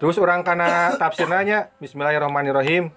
Terus 0.00 0.16
orang 0.16 0.40
kana 0.40 0.96
tafsirnanya 0.96 1.68
Bismillahirrahmanirrahim. 1.84 2.88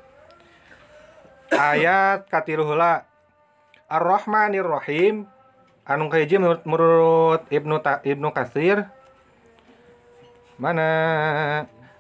Ayat 1.52 2.32
katilu 2.32 2.64
heula. 2.64 3.04
Ar-Rahmanir 3.92 4.64
Rahim 4.64 5.28
anu 5.84 6.08
kahiji 6.08 6.40
menurut, 6.40 6.64
menurut 6.64 7.42
Ibnu 7.52 7.78
Ta, 7.84 8.00
Ibnu 8.02 8.32
Katsir 8.32 8.88
mana 10.56 10.90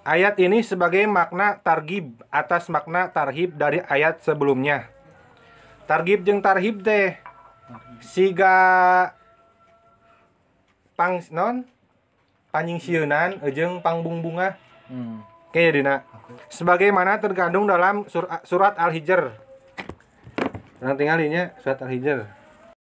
ayat 0.07 0.39
ini 0.39 0.63
sebagai 0.63 1.03
makna 1.05 1.59
targib 1.59 2.23
atas 2.31 2.71
makna 2.71 3.11
tarhib 3.11 3.59
dari 3.59 3.83
ayat 3.85 4.23
sebelumnya. 4.23 4.87
Targib 5.85 6.23
jeung 6.23 6.39
tarhib 6.39 6.81
teh 6.81 7.19
siga 7.99 8.55
pang 10.95 11.19
non 11.29 11.67
panjing 12.49 12.79
sieunan 12.79 13.37
jeung 13.51 13.83
pangbungbunga 13.83 14.63
Hmm. 14.93 15.25
Oke, 15.49 15.73
Dina. 15.73 16.05
Sebagaimana 16.53 17.17
terkandung 17.17 17.65
dalam 17.65 18.05
sur- 18.05 18.29
surat 18.45 18.77
Al-Hijr. 18.77 19.33
Yang 20.85 20.93
tinggalinya 21.01 21.43
surat 21.57 21.81
Al-Hijr. 21.81 22.29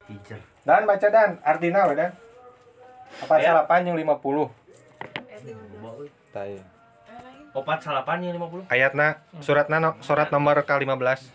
Hijr. 0.09 0.39
Dan 0.65 0.89
baca 0.89 1.07
dan 1.09 1.37
artinya 1.45 1.85
we 1.85 1.93
dan. 1.93 2.11
Apa 3.21 3.37
Ayat. 3.37 3.45
salapan 3.53 3.81
yang 3.93 3.97
50? 3.97 4.49
Tai. 6.29 6.53
Opat 7.57 7.79
salapan 7.81 8.17
yang 8.21 8.33
50. 8.37 8.69
Ayatna 8.69 9.21
suratna 9.41 9.77
no, 9.81 9.91
surat 10.01 10.29
nomor 10.29 10.61
ke-15. 10.61 11.29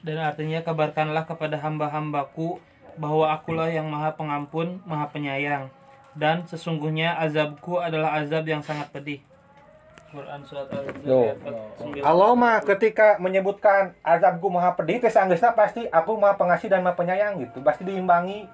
Dan 0.00 0.16
artinya 0.20 0.60
kabarkanlah 0.64 1.28
kepada 1.28 1.60
hamba-hambaku 1.60 2.60
bahwa 2.96 3.28
akulah 3.28 3.68
yang 3.68 3.88
maha 3.88 4.16
pengampun, 4.16 4.80
maha 4.84 5.08
penyayang. 5.08 5.68
Dan 6.16 6.44
sesungguhnya 6.44 7.16
azabku 7.16 7.80
adalah 7.80 8.16
azab 8.20 8.44
yang 8.48 8.60
sangat 8.60 8.92
pedih. 8.92 9.20
Quran 10.10 10.42
surat 10.42 10.66
49. 10.66 12.02
Allah 12.02 12.30
mah 12.34 12.58
ketika 12.66 13.14
menyebutkan 13.22 13.94
azabku 14.02 14.50
maha 14.50 14.74
pedih 14.74 14.98
teh 14.98 15.06
sanggeusna 15.06 15.54
pasti 15.54 15.86
aku 15.86 16.18
maha 16.18 16.34
pengasih 16.34 16.66
dan 16.66 16.82
maha 16.82 16.98
penyayang 16.98 17.38
gitu. 17.38 17.62
Pasti 17.62 17.86
diimbangi. 17.86 18.50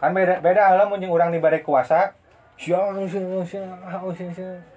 Kan 0.00 0.16
beda 0.16 0.40
beda 0.40 0.72
Allah 0.72 0.88
mun 0.88 0.96
jeung 1.00 1.12
urang 1.12 1.28
dibari 1.28 1.60
kuasa. 1.60 2.16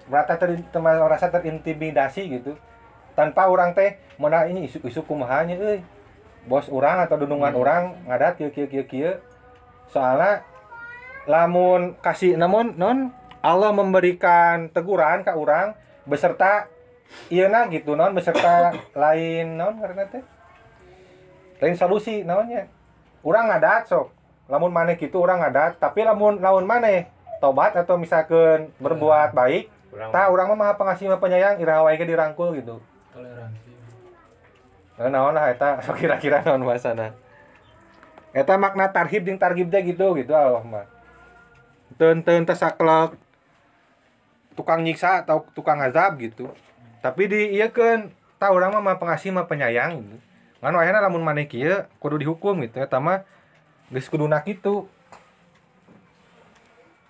Berarti 0.08 0.34
ter, 0.36 0.50
teman 0.68 1.00
rasa 1.08 1.32
terintimidasi 1.32 2.22
gitu. 2.28 2.52
Tanpa 3.16 3.48
orang 3.48 3.72
teh 3.72 3.96
mana 4.20 4.44
ini 4.44 4.68
isu-isu 4.68 5.00
kumahanya 5.08 5.56
euy. 5.56 5.80
Bos 6.44 6.68
orang 6.68 7.00
atau 7.04 7.16
dunungan 7.16 7.56
orang 7.56 7.96
ngadat 8.04 8.36
kieu 8.40 8.52
kieu 8.52 8.68
kieu 8.68 8.84
kieu. 8.84 9.12
Soalnya 9.88 10.44
lamun 11.24 11.96
kasih 12.04 12.36
namun 12.36 12.76
non 12.76 13.12
Allah 13.42 13.70
memberikan 13.70 14.70
teguran 14.72 15.22
ke 15.22 15.32
orang 15.34 15.74
beserta 16.08 16.66
iya 17.32 17.46
nah 17.48 17.68
gitu 17.70 17.94
non 17.94 18.12
beserta 18.12 18.74
lain 19.02 19.54
non 19.54 19.78
karena 19.78 20.04
teh 20.08 20.24
lain 21.58 21.76
solusi 21.76 22.22
naonnya 22.22 22.66
orang 23.22 23.50
ngadat 23.50 23.90
sok 23.90 24.10
lamun 24.48 24.72
maneh 24.72 24.96
gitu 24.96 25.20
orang 25.20 25.44
ngadat 25.44 25.76
tapi 25.78 26.02
lamun 26.02 26.40
lamun 26.40 26.64
maneh 26.64 27.10
tobat 27.38 27.76
atau 27.76 28.00
misalkan 28.00 28.72
berbuat 28.82 29.36
baik 29.36 29.70
Kurang. 29.88 30.10
tak 30.12 30.28
orang 30.28 30.46
mah 30.52 30.58
maha 30.58 30.74
pengasih 30.76 31.08
maha 31.08 31.22
penyayang 31.22 31.56
iraha 31.62 31.86
wae 31.86 31.96
ge 31.96 32.04
dirangkul 32.04 32.52
gitu 32.56 32.82
Toleransi. 33.18 33.70
Nah, 34.98 35.08
naon 35.10 35.34
lah 35.34 35.50
eta 35.50 35.78
sok 35.82 35.98
kira-kira 35.98 36.42
naon 36.42 36.62
bahasana. 36.62 37.14
Eta 38.30 38.54
makna 38.54 38.90
tarhib 38.94 39.26
jeung 39.26 39.40
targib 39.40 39.70
teh 39.70 39.82
gitu 39.82 40.14
gitu 40.14 40.32
Allah 40.34 40.62
mah. 40.62 40.86
Teun 41.98 42.22
teun 42.22 42.46
tukang 44.58 44.82
nyiksa 44.82 45.22
atau 45.22 45.46
tukang 45.54 45.78
azab 45.78 46.18
gitu. 46.18 46.50
Tapi 46.98 47.30
di 47.30 47.54
ieu 47.54 47.70
kan 47.70 48.10
tah 48.42 48.50
urang 48.50 48.74
mah 48.82 48.98
pengasih 48.98 49.30
mah 49.30 49.46
penyayang 49.46 50.02
gitu. 50.02 50.18
Ngan 50.58 50.74
wayahna 50.74 50.98
lamun 50.98 51.22
maneh 51.22 51.46
kieu 51.46 51.86
kudu 52.02 52.18
dihukum 52.26 52.58
gitu 52.66 52.82
eta 52.82 52.98
mah 52.98 53.22
geus 53.94 54.10
kuduna 54.10 54.42
kitu. 54.42 54.90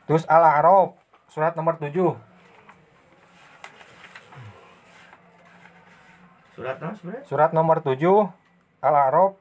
Terus 0.05 0.28
Al-A'raf 0.28 1.00
surat 1.33 1.56
nomor 1.56 1.81
7. 1.81 1.93
Surat 6.53 6.77
naon 6.83 6.95
sebenarnya? 7.01 7.25
Surat 7.25 7.51
nomor 7.56 7.81
7 7.81 7.97
Al-A'raf 8.84 9.41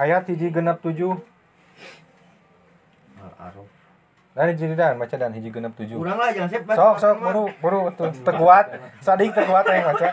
ayat 0.00 0.24
hiji 0.32 0.48
genep 0.48 0.80
7 0.80 1.20
Al-Araf. 3.20 3.79
Dan 4.30 4.46
hiji 4.54 4.78
dan 4.78 4.94
baca 4.94 5.16
dan 5.18 5.34
hiji 5.34 5.50
genep 5.50 5.74
7 5.74 5.90
Kurang 5.90 6.18
lah 6.18 6.30
jangan 6.30 6.48
saya 6.48 6.62
Sok 6.62 6.96
sok 7.02 7.14
buru 7.18 7.44
buru 7.58 7.82
tuh 7.98 8.14
terkuat 8.22 8.70
sadik 9.02 9.34
terkuat 9.34 9.66
yang 9.66 9.90
baca 9.90 10.08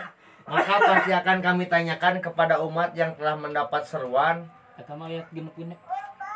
Maka 0.48 0.74
pasti 0.80 1.10
akan 1.14 1.36
kami 1.38 1.64
tanyakan 1.68 2.18
kepada 2.18 2.58
umat 2.64 2.96
yang 2.98 3.14
telah 3.14 3.38
mendapat 3.38 3.86
seruan 3.86 4.48
Eta 4.78 4.94
mah 4.94 5.10
ayat 5.10 5.26
genep 5.34 5.54
genep. 5.58 5.78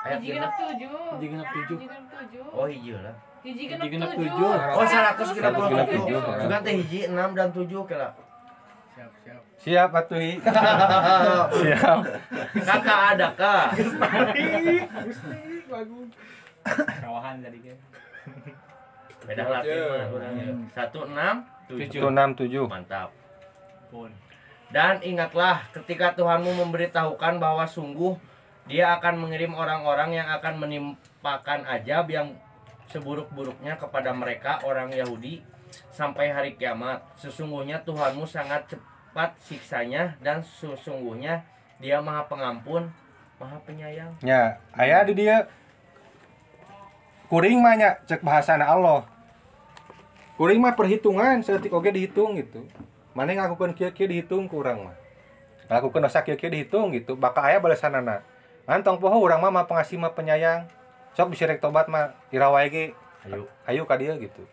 ayat 0.02 0.18
Hiji 0.18 0.34
genep. 0.34 0.50
genep 0.50 0.52
tujuh. 0.58 0.90
Hiji 1.14 1.26
genep 1.30 1.46
tujuh. 1.46 1.76
Genep 1.78 2.04
tujuh. 2.10 2.44
Oh 2.50 2.66
hiji 2.66 2.90
lah. 2.98 3.14
Hiji 3.46 3.64
genep 3.70 3.86
genep 3.86 4.10
tujuh. 4.18 4.50
tujuh. 4.50 4.74
Oh 4.74 4.82
197. 4.82 5.94
tujuh. 5.94 6.18
Juga 6.42 6.56
teh 6.58 6.74
hiji 6.82 7.00
6 7.06 7.38
dan 7.38 7.48
7 7.54 7.70
kira. 7.86 8.10
siap 9.62 9.94
atui 9.94 10.36
siap 11.62 11.98
Kakak 12.66 13.00
ada 13.14 13.28
kah? 13.32 13.70
Kawahan 17.02 17.42
tadi 17.42 17.58
kan. 17.66 17.78
Beda 19.26 19.44
latih 19.46 19.74
mah 19.86 20.06
orangnya. 20.10 20.44
16 20.74 21.70
tujuh 21.70 22.02
enam 22.10 22.28
tujuh 22.34 22.64
Mantap. 22.66 23.10
Dan 24.72 25.04
ingatlah 25.04 25.68
ketika 25.76 26.16
Tuhanmu 26.16 26.56
memberitahukan 26.64 27.36
bahwa 27.36 27.68
sungguh 27.68 28.16
dia 28.64 28.96
akan 28.96 29.20
mengirim 29.20 29.52
orang-orang 29.52 30.16
yang 30.16 30.28
akan 30.32 30.64
menimpakan 30.64 31.68
ajab 31.68 32.08
yang 32.08 32.32
seburuk-buruknya 32.88 33.76
kepada 33.76 34.16
mereka 34.16 34.64
orang 34.64 34.88
Yahudi 34.92 35.44
sampai 35.92 36.32
hari 36.32 36.56
kiamat. 36.56 37.04
Sesungguhnya 37.20 37.84
Tuhanmu 37.84 38.24
sangat 38.24 38.72
cepat 38.72 39.36
siksanya 39.44 40.16
dan 40.24 40.40
sesungguhnya 40.40 41.44
dia 41.76 42.00
maha 42.00 42.24
pengampun, 42.30 42.88
maha 43.36 43.58
penyayang. 43.66 44.14
ya 44.22 44.56
ayah 44.78 45.02
di 45.04 45.18
dia 45.18 45.50
kuring 47.32 47.64
mah 47.64 47.80
nya 47.80 47.96
cek 48.04 48.20
bahasana 48.20 48.68
Allah. 48.68 49.08
Kuring 50.36 50.60
mah 50.60 50.76
perhitungan 50.76 51.40
setik 51.40 51.72
oge 51.72 51.88
dihitung 51.88 52.36
gitu. 52.36 52.68
Mana 53.16 53.32
ngakukan 53.32 53.72
kieu 53.72 53.88
kieu 53.96 54.04
dihitung 54.04 54.52
ku 54.52 54.60
urang 54.60 54.92
mah. 54.92 54.96
Lakukan 55.72 56.04
dosa 56.04 56.20
kieu 56.20 56.36
kieu 56.36 56.52
dihitung 56.52 56.92
gitu 56.92 57.16
bakal 57.16 57.48
aya 57.48 57.56
balasanana 57.56 58.20
ngantong 58.68 59.00
poho 59.00 59.16
urang 59.16 59.40
mah 59.40 59.48
mah 59.48 59.64
pengasih 59.64 59.96
mah 59.96 60.12
penyayang. 60.12 60.68
Sok 61.16 61.32
bisa 61.32 61.48
rek 61.48 61.64
tobat 61.64 61.88
mah 61.88 62.12
irawae 62.28 62.68
ge. 62.68 62.86
Ayo. 63.24 63.48
ayo 63.64 63.88
ka 63.88 63.96
dia 63.96 64.12
gitu. 64.20 64.44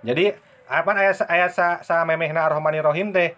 Jadi 0.00 0.32
apa 0.70 0.90
ayat 0.96 1.20
ayat 1.28 1.52
sa, 1.52 1.84
sa 1.84 2.00
memehna 2.08 2.48
ar-rahmanir 2.48 2.86
rahim 2.86 3.12
teh 3.12 3.36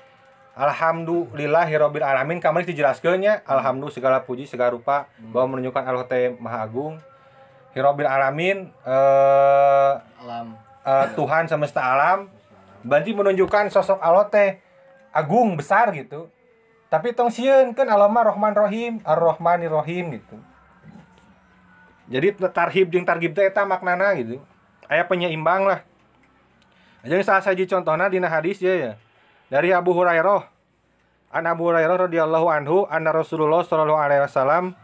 alhamdulillahirabbil 0.54 2.06
alamin 2.06 2.38
kamari 2.38 2.62
dijelaskeunnya. 2.70 3.42
Alhamdulillah 3.42 3.96
segala 3.96 4.18
puji 4.22 4.46
segala 4.46 4.70
rupa 4.70 5.10
bahwa 5.18 5.58
menunjukkan 5.58 5.82
Allah 5.82 6.06
teh 6.06 6.30
maha 6.38 6.62
agung 6.62 7.02
hirabbil 7.72 8.08
alamin 8.08 8.68
eh 8.84 9.92
Alam. 10.22 10.56
eh, 10.84 11.06
Tuhan 11.16 11.44
semesta 11.48 11.80
alam. 11.82 12.28
Berarti 12.82 13.14
menunjukkan 13.14 13.70
sosok 13.70 14.02
Allah 14.02 14.26
teh 14.26 14.58
agung 15.14 15.54
besar 15.54 15.94
gitu. 15.94 16.26
Tapi 16.92 17.16
tong 17.16 17.32
sieun 17.32 17.72
kan 17.72 17.88
Allah 17.88 18.10
mah 18.10 18.34
Rahman 18.34 18.52
Rahim 18.52 18.92
Ar-Rahmanir 19.06 19.72
Rahim 19.72 20.18
gitu. 20.18 20.36
Jadi 22.12 22.36
tarhib 22.52 22.92
jeung 22.92 23.06
targib 23.06 23.32
teh 23.32 23.48
eta 23.48 23.64
maknana 23.64 24.12
gitu. 24.18 24.42
Aya 24.90 25.06
penyeimbang 25.08 25.64
lah. 25.64 25.80
Jadi 27.02 27.22
salah 27.24 27.40
satu 27.40 27.64
contohnya 27.64 28.12
dina 28.12 28.28
hadis 28.28 28.60
ya 28.60 28.74
ya. 28.74 28.92
Dari 29.48 29.72
Abu 29.72 29.94
Hurairah. 29.96 30.50
An 31.32 31.48
Abu 31.48 31.64
Hurairah 31.70 32.10
radhiyallahu 32.10 32.46
anhu 32.52 32.84
anna 32.92 33.08
Rasulullah 33.08 33.64
sallallahu 33.64 33.96
alaihi 33.96 34.20
wasallam 34.28 34.76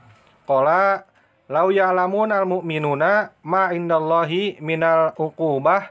qala 0.49 1.05
lau 1.49 1.73
ya'lamun 1.73 2.31
al 2.31 2.45
mu'minuna 2.45 3.33
ma 3.43 3.73
indallahi 3.73 4.61
minal 4.61 5.17
uqubah 5.17 5.91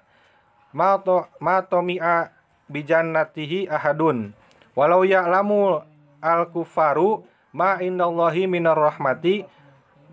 ma 0.74 1.01
to 1.01 1.25
ma 1.42 1.65
tomi'a 1.65 2.30
bijannatihi 2.69 3.68
ahadun 3.68 4.38
walau 4.77 5.01
ya'lamu 5.01 5.81
al 6.21 6.44
kufaru 6.54 7.25
ma 7.57 7.81
indallahi 7.81 8.45
minar 8.45 8.77
rahmati 8.77 9.44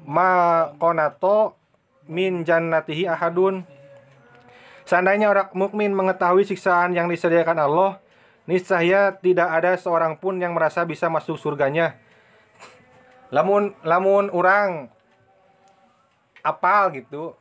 ma 0.09 0.73
konato 0.81 1.55
min 2.09 2.45
jannatihi 2.45 3.09
ahadun 3.09 3.69
Seandainya 4.85 5.33
orang 5.33 5.49
mukmin 5.57 5.97
mengetahui 5.97 6.45
siksaan 6.45 6.93
yang 6.93 7.09
disediakan 7.09 7.57
Allah, 7.57 8.05
niscaya 8.45 9.17
tidak 9.17 9.49
ada 9.49 9.81
seorang 9.81 10.21
pun 10.21 10.37
yang 10.37 10.53
merasa 10.53 10.85
bisa 10.85 11.09
masuk 11.09 11.41
surganya. 11.41 11.97
Lamun 13.33 13.73
lamun 13.81 14.29
orang 14.29 14.93
apal 16.45 16.93
gitu, 16.93 17.33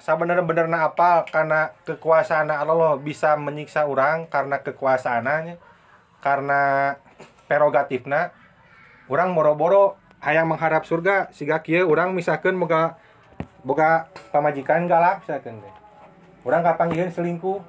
sebenar-benarna 0.00 0.88
apa 0.88 1.28
karena 1.28 1.76
kekuasaan 1.84 2.48
Allah 2.48 2.96
bisa 2.96 3.36
menyiksa 3.36 3.84
orang 3.84 4.28
karena 4.28 4.60
kekuasaannya 4.64 5.60
karena 6.24 6.60
prerogatifna. 7.46 8.32
Orang 9.06 9.38
boro-boro 9.38 9.94
hayang 10.18 10.50
mengharap 10.50 10.82
surga 10.82 11.30
siga 11.30 11.62
kieu 11.62 11.86
orang 11.86 12.10
misalkan 12.10 12.58
boga 12.58 12.98
boga 13.62 14.10
pamajikan 14.34 14.90
galak 14.90 15.22
misalkan 15.22 15.62
teh. 15.62 15.74
Orang 16.42 16.66
kapanggieun 16.66 17.14
selingkuh 17.14 17.62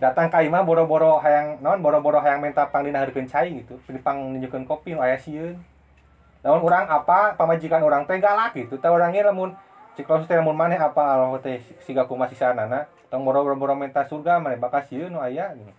datang 0.00 0.32
ka 0.32 0.40
imah 0.40 0.64
boro-boro 0.64 1.20
hayang 1.20 1.60
naon 1.60 1.84
boro-boro 1.84 2.24
hayang 2.24 2.40
minta 2.40 2.64
pangdinaharkeun 2.72 3.28
cai 3.28 3.60
gitu 3.60 3.76
pang 4.00 4.32
nunjukeun 4.32 4.64
kopi 4.64 4.96
nu 4.96 5.04
aya 5.04 5.20
sieun. 5.20 5.60
Namun 6.40 6.64
orang 6.64 6.88
apa 6.88 7.36
pamajikan 7.36 7.84
orang 7.84 8.08
teh 8.08 8.16
galak 8.16 8.56
gitu 8.56 8.80
teh 8.80 8.88
orangnya 8.88 9.28
lamun 9.28 9.52
cik 9.98 10.06
kalau 10.06 10.22
teh 10.22 10.36
lamun 10.38 10.54
maneh 10.54 10.78
apa? 10.78 11.02
Allah 11.02 11.40
teh 11.42 11.58
siga 11.82 12.06
kumaha 12.06 12.30
sisanana 12.30 12.86
tong 13.10 13.26
boro-boro 13.26 13.74
minta 13.74 14.06
surga 14.06 14.38
maneh 14.38 14.56
bakal 14.56 14.80
sieun 14.86 15.10
nu 15.10 15.18
aya 15.18 15.50
gitu. 15.58 15.72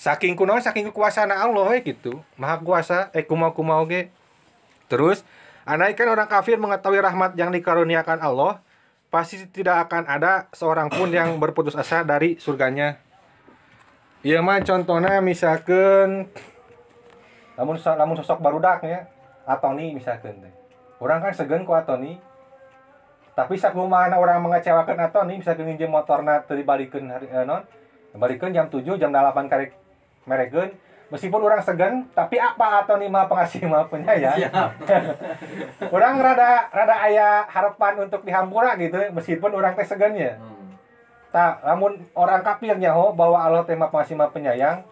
saking 0.00 0.36
kunaon 0.36 0.60
saking 0.60 0.88
kekuasaan 0.92 1.32
Allah 1.32 1.64
we 1.68 1.80
gitu. 1.84 2.20
Maha 2.40 2.60
kuasa 2.60 3.12
eh 3.12 3.24
kumaha 3.24 3.52
kumaha 3.52 3.84
oge 3.84 4.08
terus 4.88 5.24
anaikan 5.64 6.12
orang 6.12 6.28
kafir 6.28 6.60
mengetahui 6.60 7.00
rahmat 7.00 7.36
yang 7.40 7.48
dikaruniakan 7.48 8.20
Allah 8.20 8.60
pasti 9.08 9.40
tidak 9.48 9.88
akan 9.88 10.04
ada 10.10 10.50
seorang 10.52 10.90
pun 10.90 11.08
yang 11.08 11.36
berputus 11.40 11.78
asa 11.78 12.04
dari 12.04 12.36
surganya. 12.36 13.00
Iya 14.24 14.40
mah 14.40 14.60
contohnya 14.64 15.20
misalkan 15.20 16.32
namun 17.54 17.76
namun 17.78 18.14
sosok 18.18 18.42
barudaknya 18.42 19.06
Atoni 19.44 19.92
misalkan 19.92 20.40
teh. 20.40 20.52
Orang 20.98 21.20
kan 21.20 21.36
segen 21.36 21.68
ku 21.68 21.76
Atoni 21.76 22.16
tapi 23.34 23.58
sakumana 23.58 24.14
orang 24.14 24.38
mengecewakan 24.46 25.10
Atoni 25.10 25.42
misalkan 25.42 25.66
nginjem 25.66 25.90
motorna 25.90 26.38
teu 26.46 26.54
dibalikeun 26.54 27.10
hari 27.10 27.26
eh, 27.26 27.42
non? 27.42 27.66
Dibalikeun 28.14 28.54
jam 28.54 28.70
7 28.70 28.94
jam 28.94 29.10
8 29.10 29.50
karek 29.50 29.74
merekeun 30.24 30.70
meskipun 31.10 31.42
orang 31.42 31.60
segan 31.60 32.06
tapi 32.14 32.38
apa 32.38 32.86
atau 32.86 32.96
nih 32.96 33.10
mah 33.10 33.26
pengasih 33.26 33.66
mah 33.66 33.90
penyayang 33.90 34.38
orang 35.94 36.14
rada 36.22 36.70
rada 36.72 36.96
ayah 37.10 37.44
harapan 37.50 38.06
untuk 38.06 38.22
dihampura 38.22 38.78
gitu 38.80 38.98
meskipun 39.12 39.50
orang 39.52 39.74
teh 39.74 39.84
segan 39.84 40.14
ya? 40.14 40.38
Tak 41.34 41.66
namun 41.66 41.98
orang 42.14 42.46
kafirnya 42.46 42.94
ho 42.94 43.10
bahwa 43.10 43.42
Allah 43.42 43.66
tema 43.66 43.90
pengasih 43.90 44.14
mah 44.14 44.30
penyayang 44.30 44.86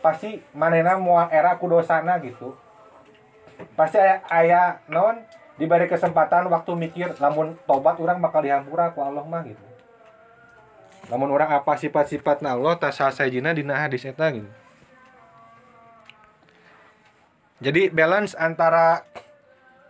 pasti 0.00 0.40
manena 0.56 0.96
moal 0.96 1.28
era 1.28 1.60
kudosana 1.60 2.16
gitu. 2.24 2.56
Pasti 3.76 4.00
ayah 4.00 4.18
ayah 4.32 4.66
non 4.88 5.20
diberi 5.58 5.90
kesempatan 5.90 6.46
waktu 6.48 6.72
mikir 6.78 7.18
namun 7.18 7.58
tobat 7.66 7.98
orang 7.98 8.22
bakal 8.22 8.40
dihampura 8.40 8.94
ku 8.94 9.02
Allah 9.02 9.26
mah 9.26 9.42
gitu. 9.42 9.60
Namun 11.10 11.34
orang 11.34 11.50
apa 11.50 11.74
sifat-sifat 11.74 12.46
Allah 12.46 12.78
tak 12.78 12.94
sah 12.94 13.10
sajina 13.10 13.50
dina 13.50 13.74
hadis 13.74 14.06
eta 14.06 14.30
gitu. 14.30 14.48
Jadi 17.58 17.90
balance 17.90 18.38
antara 18.38 19.02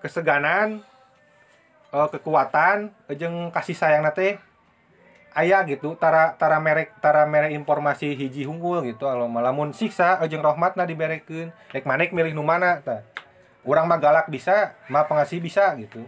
keseganan 0.00 0.80
eh, 1.92 2.08
kekuatan 2.08 2.88
jeung 3.12 3.52
kasih 3.52 3.76
sayang 3.76 4.00
nate 4.00 4.40
ayah 5.36 5.62
gitu 5.68 5.92
tara 5.94 6.32
tara 6.40 6.56
merek 6.58 6.96
tara 6.98 7.28
merek 7.28 7.52
informasi 7.52 8.16
hiji 8.16 8.48
hunggul 8.48 8.80
gitu 8.88 9.04
kalau 9.04 9.28
malamun 9.28 9.76
siksa 9.76 10.18
jeung 10.26 10.40
rahmatna 10.40 10.88
diberekeun 10.88 11.52
rek 11.70 11.84
manek 11.84 12.16
milih 12.16 12.32
nu 12.32 12.42
mana 12.42 12.80
tah 12.80 13.04
urang 13.68 13.84
mah 13.84 14.00
galak 14.00 14.32
bisa 14.32 14.72
mah 14.88 15.04
pengasih 15.04 15.44
bisa 15.44 15.68
gitu 15.76 16.00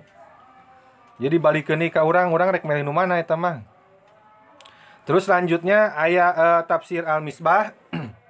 jadi 1.20 1.36
balik 1.36 1.68
ke 1.68 1.76
ka 1.92 2.00
urang 2.00 2.32
urang 2.32 2.48
rek 2.48 2.64
milih 2.64 2.80
nu 2.80 2.96
mana 2.96 3.20
eta 3.20 3.36
mah 3.36 3.60
terus 5.04 5.28
selanjutnya 5.28 5.92
ayat 5.92 6.32
eh, 6.32 6.60
tafsir 6.64 7.04
al 7.04 7.20
misbah 7.20 7.76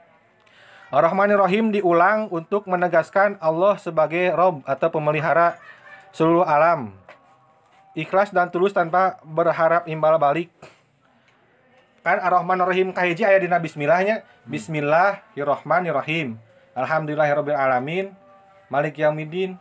Ar-Rahmanir 0.90 1.38
Rahim 1.38 1.70
diulang 1.70 2.26
untuk 2.34 2.66
menegaskan 2.66 3.38
Allah 3.38 3.78
sebagai 3.78 4.34
Rob 4.34 4.66
atau 4.66 4.90
pemelihara 4.90 5.54
seluruh 6.10 6.42
alam. 6.42 6.90
Ikhlas 7.94 8.34
dan 8.34 8.50
tulus 8.50 8.74
tanpa 8.74 9.22
berharap 9.22 9.86
imbal 9.86 10.18
balik. 10.18 10.50
Kan 12.02 12.18
Ar-Rahmanir 12.18 12.66
Rahim 12.66 12.90
kahiji 12.90 13.22
aya 13.22 13.38
dina 13.38 13.62
bismillahnya. 13.62 14.26
Bismillahirrahmanirrahim. 14.50 16.42
Alhamdulillahirabbil. 16.74 17.54
Malik 18.70 19.02
yaumiddin. 19.02 19.58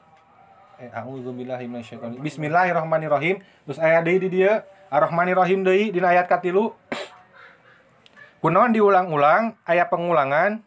Eh 0.78 0.94
a'udzubillahi 0.94 1.66
minasyaitonir 1.66 2.22
Bismillahirrahmanirrahim. 2.22 3.42
Terus 3.66 3.82
aya 3.82 4.06
deui 4.06 4.22
di 4.22 4.30
dieu 4.30 4.54
Ar-Rahmanir 4.94 5.36
Rahim 5.36 5.66
deui 5.66 5.90
dina 5.90 6.14
ayat 6.14 6.30
katilu. 6.30 6.78
Kunaon 8.46 8.72
diulang-ulang 8.72 9.58
aya 9.66 9.90
pengulangan 9.90 10.64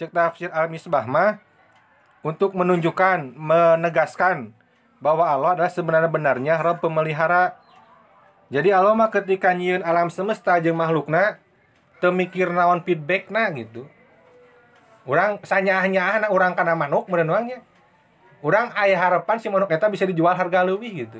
cek 0.00 0.10
tafsir 0.10 0.50
al-misbah 0.50 1.04
mah 1.06 1.38
untuk 2.26 2.56
menunjukkan 2.56 3.34
menegaskan 3.38 4.50
bahwa 4.98 5.26
Allah 5.26 5.54
adalah 5.54 5.70
sebenarnya 5.70 6.58
Rabb 6.58 6.82
pemelihara 6.82 7.54
jadi 8.50 8.74
Allah 8.74 8.94
mah 8.94 9.10
ketika 9.10 9.54
nyieun 9.54 9.86
alam 9.86 10.10
semesta 10.10 10.58
jeung 10.58 10.78
makhlukna 10.78 11.38
teu 12.02 12.10
mikir 12.10 12.50
naon 12.50 12.82
feedbackna 12.82 13.50
gitu 13.54 13.86
orang 15.08 15.40
sanyah-nyah 15.40 16.20
anak 16.20 16.30
orang 16.30 16.52
kana 16.52 16.76
manuk 16.76 17.08
wae 17.08 17.24
Orang 18.38 18.70
aya 18.78 18.94
harapan 18.94 19.36
si 19.42 19.50
manuk 19.50 19.66
eta 19.66 19.90
bisa 19.90 20.06
dijual 20.06 20.30
harga 20.30 20.62
leuwih 20.62 21.06
gitu. 21.06 21.18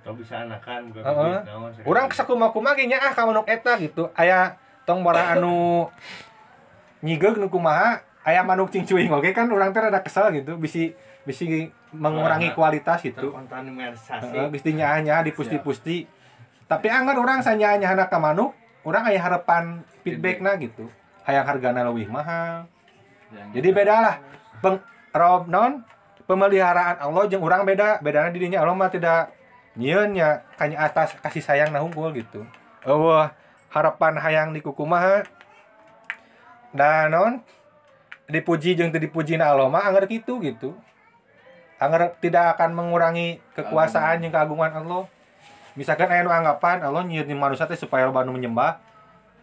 atau 0.00 0.16
bisa 0.16 0.48
anakan 0.48 0.88
bukan 0.96 1.04
naon, 1.04 1.70
saya 1.76 1.84
Orang 1.84 2.08
ge 2.08 2.84
nya 2.88 2.98
ah 3.04 3.12
ka 3.12 3.28
manuk 3.28 3.44
eta 3.46 3.76
gitu. 3.76 4.08
Aya 4.16 4.56
tong 4.88 5.04
bara 5.04 5.36
anu 5.36 5.92
nyigeug 7.04 7.36
nu 7.36 7.52
kumaha, 7.52 8.00
aya 8.24 8.40
manuk 8.40 8.72
cingcuing 8.72 9.12
oge 9.12 9.36
kan 9.36 9.46
urang 9.52 9.76
teh 9.76 9.78
rada 9.84 10.00
kesel 10.00 10.32
gitu, 10.32 10.56
bisi 10.56 10.96
bisi 11.28 11.68
mengurangi 11.92 12.48
Nah, 12.48 12.56
kualitas 12.56 13.04
gitu. 13.04 13.28
terkontaminasi 13.28 14.08
Heeh, 14.08 14.48
geus 14.56 14.64
dinyaha 14.64 15.20
dipusti-pusti. 15.20 16.08
Tapi 16.64 16.86
anggar 16.88 17.20
orang 17.20 17.44
sanyaha-nyahana 17.44 18.08
ka 18.08 18.16
manuk, 18.16 18.56
urang 18.88 19.04
aya 19.04 19.20
harapan 19.20 19.84
feedbackna 20.00 20.56
gitu. 20.56 20.88
Hayang 21.28 21.44
hargana 21.44 21.84
leuwih 21.84 22.08
mahal. 22.08 22.64
Jadi 23.30 23.68
beda 23.70 23.94
lah. 24.02 24.16
Peng, 24.58 24.82
rob 25.14 25.46
non 25.46 25.86
pemeliharaan 26.26 26.98
Allah 27.02 27.24
jeung 27.30 27.42
urang 27.42 27.62
beda. 27.62 28.02
Bedana 28.02 28.30
di 28.30 28.42
dinya 28.42 28.62
Allah 28.62 28.74
mah 28.74 28.90
tidak 28.90 29.34
nyieun 29.78 30.18
nya 30.18 30.42
kanya 30.58 30.82
atas 30.82 31.14
kasih 31.22 31.42
sayang 31.42 31.70
nah 31.70 31.82
unggul 31.82 32.10
gitu. 32.14 32.42
Eueuh 32.82 33.30
harapan 33.70 34.18
hayang 34.18 34.50
di 34.50 34.60
kukumaha. 34.62 35.22
Dan 36.74 37.14
non 37.14 37.32
dipuji 38.30 38.78
jeung 38.78 38.94
teu 38.94 39.02
dipujina 39.02 39.50
Allah 39.50 39.70
mah 39.70 39.86
anggar 39.86 40.06
kitu 40.10 40.38
gitu. 40.42 40.74
Anggar 41.80 42.14
tidak 42.20 42.58
akan 42.58 42.76
mengurangi 42.76 43.40
kekuasaan 43.56 44.22
jeung 44.22 44.34
keagungan 44.34 44.74
Allah. 44.74 45.06
Misalkan 45.78 46.10
aya 46.10 46.26
nu 46.26 46.34
anggapan 46.34 46.82
Allah 46.82 47.06
nyieun 47.06 47.30
di 47.30 47.34
manusia 47.34 47.64
teh 47.64 47.78
supaya 47.78 48.06
loba 48.06 48.26
nu 48.26 48.34
menyembah. 48.34 48.82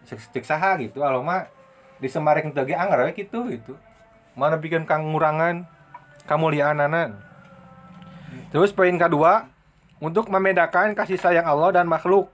Cek 0.08 0.44
saha 0.44 0.79
gitu. 0.79 1.03
Allah 1.03 1.24
mah 1.24 1.48
disemarekeun 1.98 2.54
teu 2.54 2.66
ge 2.66 2.77
anggar 2.77 3.06
we 3.06 3.13
kitu 3.13 3.48
gitu. 3.54 3.74
Mana 4.38 4.58
bikin 4.58 4.86
kang 4.86 5.06
ngurangan 5.10 5.66
kemuliaanana. 6.30 7.18
Terus 8.54 8.72
poin 8.75 8.94
kedua, 8.94 9.50
untuk 9.98 10.30
membedakan 10.30 10.94
kasih 10.94 11.18
sayang 11.18 11.48
Allah 11.48 11.82
dan 11.82 11.89
makhluk. 11.89 12.30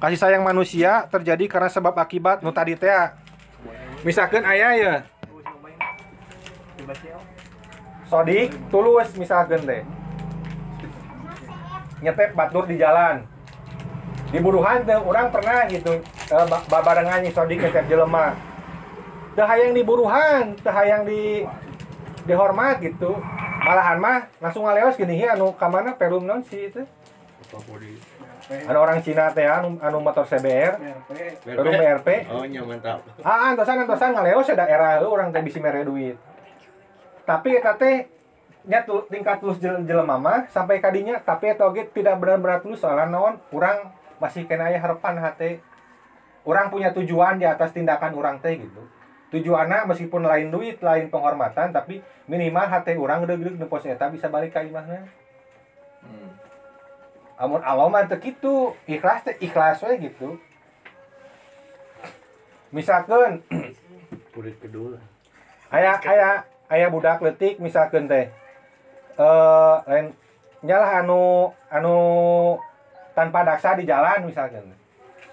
Kasih 0.00 0.16
sayang 0.16 0.42
manusia 0.44 1.04
terjadi 1.12 1.44
karena 1.48 1.68
sebab 1.68 1.92
akibat 2.00 2.40
nu 2.40 2.48
tadi 2.48 2.76
teh. 2.76 2.92
Misalkan 4.04 4.44
aya 4.44 4.68
ya. 4.76 4.94
Sodik 8.08 8.52
tulus 8.68 9.12
misalkan 9.20 9.64
teh. 9.64 9.82
Nyetep 12.00 12.36
batur 12.36 12.64
di 12.68 12.80
jalan. 12.80 13.24
Di 14.32 14.40
buruhan 14.40 14.84
teh 14.84 14.96
orang 14.96 15.28
pernah 15.28 15.68
gitu 15.68 16.00
eh, 16.04 16.46
ba- 16.48 16.64
babarengan 16.68 17.24
sodik 17.32 17.60
nyetep 17.60 17.84
jelema. 17.88 18.32
Teu 19.34 19.42
hayang 19.42 19.74
di 19.74 19.82
buruhan, 19.82 20.54
teu 20.62 20.70
hayang 20.70 21.02
di 21.02 21.42
dihormat 22.22 22.78
gitu. 22.78 23.18
Malahan 23.64 23.98
mah 23.98 24.30
langsung 24.38 24.62
ngaleos 24.62 24.94
gini 24.94 25.18
ya 25.18 25.34
anu 25.34 25.56
ka 25.58 25.66
mana 25.66 25.96
perum 25.98 26.22
non 26.22 26.44
si 26.46 26.70
itu. 26.70 26.86
Anu 28.68 28.78
orang 28.78 29.00
Cina 29.00 29.32
teh 29.32 29.48
anu, 29.48 29.80
anu 29.80 29.98
motor 30.04 30.28
CBR, 30.28 30.76
perum 31.42 31.72
BRP. 31.72 32.28
oh 32.28 32.44
nya 32.44 32.60
mantap 32.60 33.00
Ah, 33.24 33.50
antosan 33.50 33.82
antosan 33.82 34.12
ngaleos 34.12 34.46
ya 34.46 34.54
daerah 34.54 35.00
heuh 35.00 35.08
orang 35.08 35.32
teh 35.32 35.40
bisi 35.40 35.58
mere 35.58 35.82
duit. 35.82 36.14
Tapi 37.24 37.56
eta 37.56 37.74
teh 37.74 38.06
nya 38.68 38.84
tu, 38.84 39.02
tingkat 39.08 39.40
tulus 39.40 39.60
jel, 39.60 39.80
jelema 39.84 40.16
mah 40.20 40.48
sampai 40.48 40.80
kadinya 40.80 41.20
tapi 41.20 41.52
eta 41.52 41.68
oge 41.68 41.88
tidak 41.90 42.20
benar-benar 42.20 42.60
tulus 42.60 42.80
soalnya 42.80 43.08
naon 43.10 43.40
urang 43.52 43.92
masih 44.20 44.44
kena 44.44 44.70
aya 44.70 44.78
harapan 44.78 45.18
hate. 45.24 45.64
Urang 46.44 46.68
punya 46.68 46.92
tujuan 46.92 47.40
di 47.40 47.48
atas 47.48 47.72
tindakan 47.72 48.12
urang 48.12 48.36
teh 48.44 48.60
gitu. 48.60 48.84
Tujuanna 49.34 49.82
meskipun 49.90 50.22
lain 50.22 50.54
duit, 50.54 50.78
lain 50.78 51.10
penghormatan 51.10 51.74
tapi 51.74 51.98
minimal 52.30 52.70
hate 52.70 52.94
urang 52.94 53.26
gede-gede 53.26 53.58
nu 53.58 53.66
pos 53.66 53.82
eta 53.82 54.06
bisa 54.06 54.30
balik 54.30 54.54
ka 54.54 54.62
imahna. 54.62 55.10
amun 57.34 57.60
Allah 57.66 57.90
mah 57.90 58.06
teu 58.06 58.18
kitu 58.22 58.78
ikhlas 58.86 59.26
teh 59.26 59.34
ikhlas 59.42 59.82
we 59.82 60.06
gitu 60.06 60.38
misalkan 62.70 63.42
Kulit 64.34 64.58
kedua. 64.62 64.98
aya 65.70 65.98
aya 65.98 66.46
aya 66.70 66.86
budak 66.90 67.18
letik 67.22 67.58
misalkan 67.58 68.06
teh 68.06 68.30
eh 69.18 69.74
lain 69.90 70.14
nyalah 70.62 71.02
anu 71.02 71.50
anu 71.70 71.96
tanpa 73.18 73.42
daksa 73.42 73.74
di 73.78 73.86
jalan 73.86 74.26
misalkan 74.26 74.70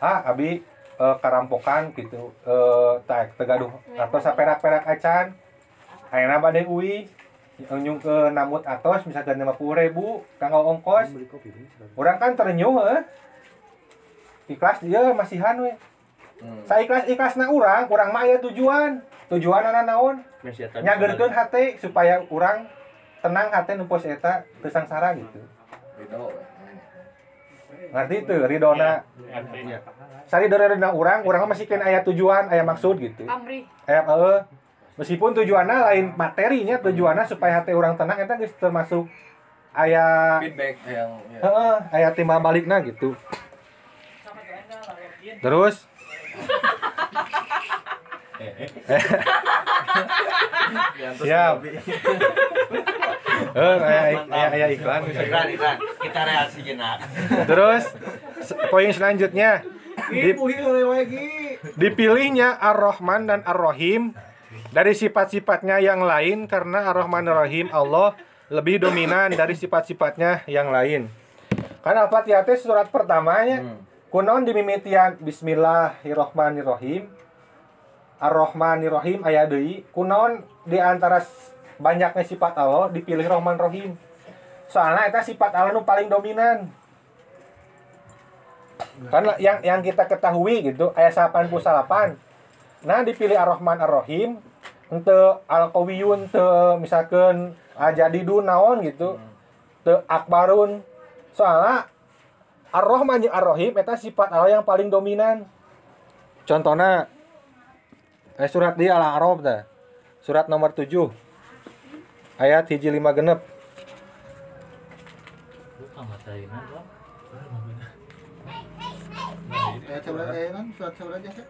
ah 0.01 0.25
abi 0.25 0.62
eh, 1.01 1.15
karampokan 1.17 1.89
gitu 1.98 2.29
eh 2.46 2.93
tak 3.10 3.34
tegaduh. 3.41 3.74
Atau 3.98 4.22
saperak-perak 4.22 4.86
acan. 4.86 5.34
Ayeuna 6.13 6.38
bade 6.38 6.70
uwi 6.70 7.10
nyung 7.81 7.98
ke 7.98 8.29
namut 8.29 8.62
atos 8.70 9.10
misalkan 9.10 9.41
lima 9.41 9.58
puluh 9.58 9.81
ribu 9.81 10.22
kanggo 10.38 10.62
ongkos. 10.77 11.10
Orang 11.98 12.22
kan 12.22 12.38
terenyuh 12.38 12.77
eh. 12.86 13.01
ikhlas 14.51 14.86
dia 14.86 15.10
masihan 15.17 15.58
we. 15.58 15.74
Hmm. 16.41 16.58
saya 16.65 16.86
ikhlas 16.86 17.05
ikhlasna 17.05 17.53
urang 17.53 17.86
kurang 17.89 18.13
mah 18.13 18.25
aya 18.25 18.38
tujuan. 18.41 19.01
Tujuan 19.29 19.63
anak 19.63 19.88
naon? 19.88 20.15
Nyagerkeun 20.81 21.31
hati 21.31 21.77
supaya 21.77 22.20
orang 22.27 22.67
tenang 23.22 23.53
hati 23.53 23.77
nu 23.77 23.86
pos 23.86 24.03
eta 24.03 24.41
teu 24.60 24.74
sangsara 24.74 25.13
gitu 25.13 25.39
ngerti 27.89 28.15
itu 28.21 28.35
ridona 28.45 29.01
artinya 29.33 29.77
sari 30.29 30.45
dari 30.45 30.69
ridona 30.69 30.93
urang 30.93 31.25
urang 31.25 31.43
mah 31.43 31.57
masih 31.57 31.65
kena 31.65 31.89
aya 31.89 32.05
tujuan 32.05 32.47
aya 32.53 32.61
maksud 32.61 33.01
gitu. 33.01 33.25
Amri. 33.25 33.65
aya 33.89 34.01
heeh. 34.05 34.39
Meskipun 35.00 35.33
tujuannya 35.33 35.77
lain 35.88 36.05
materinya 36.13 36.77
tujuannya 36.77 37.25
supaya 37.25 37.63
hati 37.63 37.73
orang 37.73 37.97
tenang 37.97 38.21
eta 38.21 38.38
geus 38.38 38.53
termasuk 38.59 39.09
aya 39.73 40.38
feedback. 40.43 40.77
Yang 40.85 41.09
ya. 41.33 41.39
heeh 41.41 41.75
aya 41.95 42.09
timbal 42.13 42.39
balikna 42.43 42.79
gitu. 42.85 43.17
Terus? 45.41 45.75
Siap. 51.21 51.55
Eh, 53.51 53.77
aya 53.77 54.01
aya 54.25 54.48
aya 54.50 54.67
iklan. 54.70 55.01
Iklan, 55.05 55.48
iklan. 55.50 55.77
Kita 56.00 56.22
reaksi 56.24 56.60
jenak. 56.62 56.98
Terus 57.46 57.84
poin 58.67 58.89
selanjutnya. 58.89 59.62
Di- 60.08 60.34
dipilihnya 61.77 62.58
Ar-Rahman 62.58 63.27
dan 63.27 63.39
Ar-Rahim 63.43 64.15
dari 64.72 64.96
sifat-sifatnya 64.96 65.77
yang 65.77 66.01
lain 66.01 66.48
karena 66.48 66.89
Ar-Rahman 66.89 67.27
Ar-Rahim 67.27 67.67
Allah 67.70 68.15
lebih 68.48 68.79
dominan 68.79 69.31
dari 69.31 69.53
sifat-sifatnya 69.53 70.48
yang 70.48 70.72
lain. 70.72 71.12
Karena 71.84 72.08
Al-Fatihah 72.08 72.43
surat 72.55 72.88
pertamanya. 72.88 73.77
Kunaon 74.12 74.43
dimimitian 74.43 75.15
Bismillahirrahmanirrahim. 75.20 77.08
Ar-Rahmanirrahim 78.22 79.24
aya 79.24 79.48
deui 79.48 79.81
kunaon 79.89 80.43
di 80.62 80.77
antara 80.77 81.17
s- 81.17 81.55
banyaknya 81.81 82.23
sifat 82.23 82.53
Allah 82.53 82.93
dipilih 82.93 83.25
Rahman 83.25 83.57
Rahim. 83.57 83.97
Soalnya 84.69 85.09
eta 85.09 85.19
sifat 85.25 85.51
Allah 85.51 85.73
nu 85.73 85.83
paling 85.83 86.07
dominan. 86.07 86.69
Kan 89.09 89.25
yang 89.41 89.59
yang 89.65 89.81
kita 89.81 90.05
ketahui 90.05 90.61
gitu 90.71 90.93
ayat 90.93 91.13
88. 91.13 92.17
Nah 92.81 93.05
dipilih 93.05 93.38
Ar-Rahman 93.38 93.77
Ar-Rahim 93.77 94.41
untuk 94.89 95.45
Al-Qawiyun 95.45 96.29
teu 96.33 96.77
misalkan 96.81 97.53
Ajadidun 97.77 98.45
naon 98.45 98.81
gitu. 98.85 99.17
Teu 99.81 100.05
Akbarun. 100.05 100.81
Soalnya 101.33 101.89
Ar-Rahman 102.71 103.25
Ar-Rahim 103.27 103.75
eta 103.75 103.97
sifat 103.97 104.31
Allah 104.31 104.61
yang 104.61 104.65
paling 104.65 104.89
dominan. 104.89 105.45
Contohnya 106.45 107.05
eh, 108.39 108.50
surat 108.50 108.73
di 108.77 108.89
Al-A'raf 108.89 109.39
dah. 109.45 109.61
Surat 110.21 110.45
nomor 110.50 110.73
7. 110.73 111.30
Ayat 112.41 112.65
hiji 112.74 112.89
lima 112.89 113.13
genep. 113.13 113.38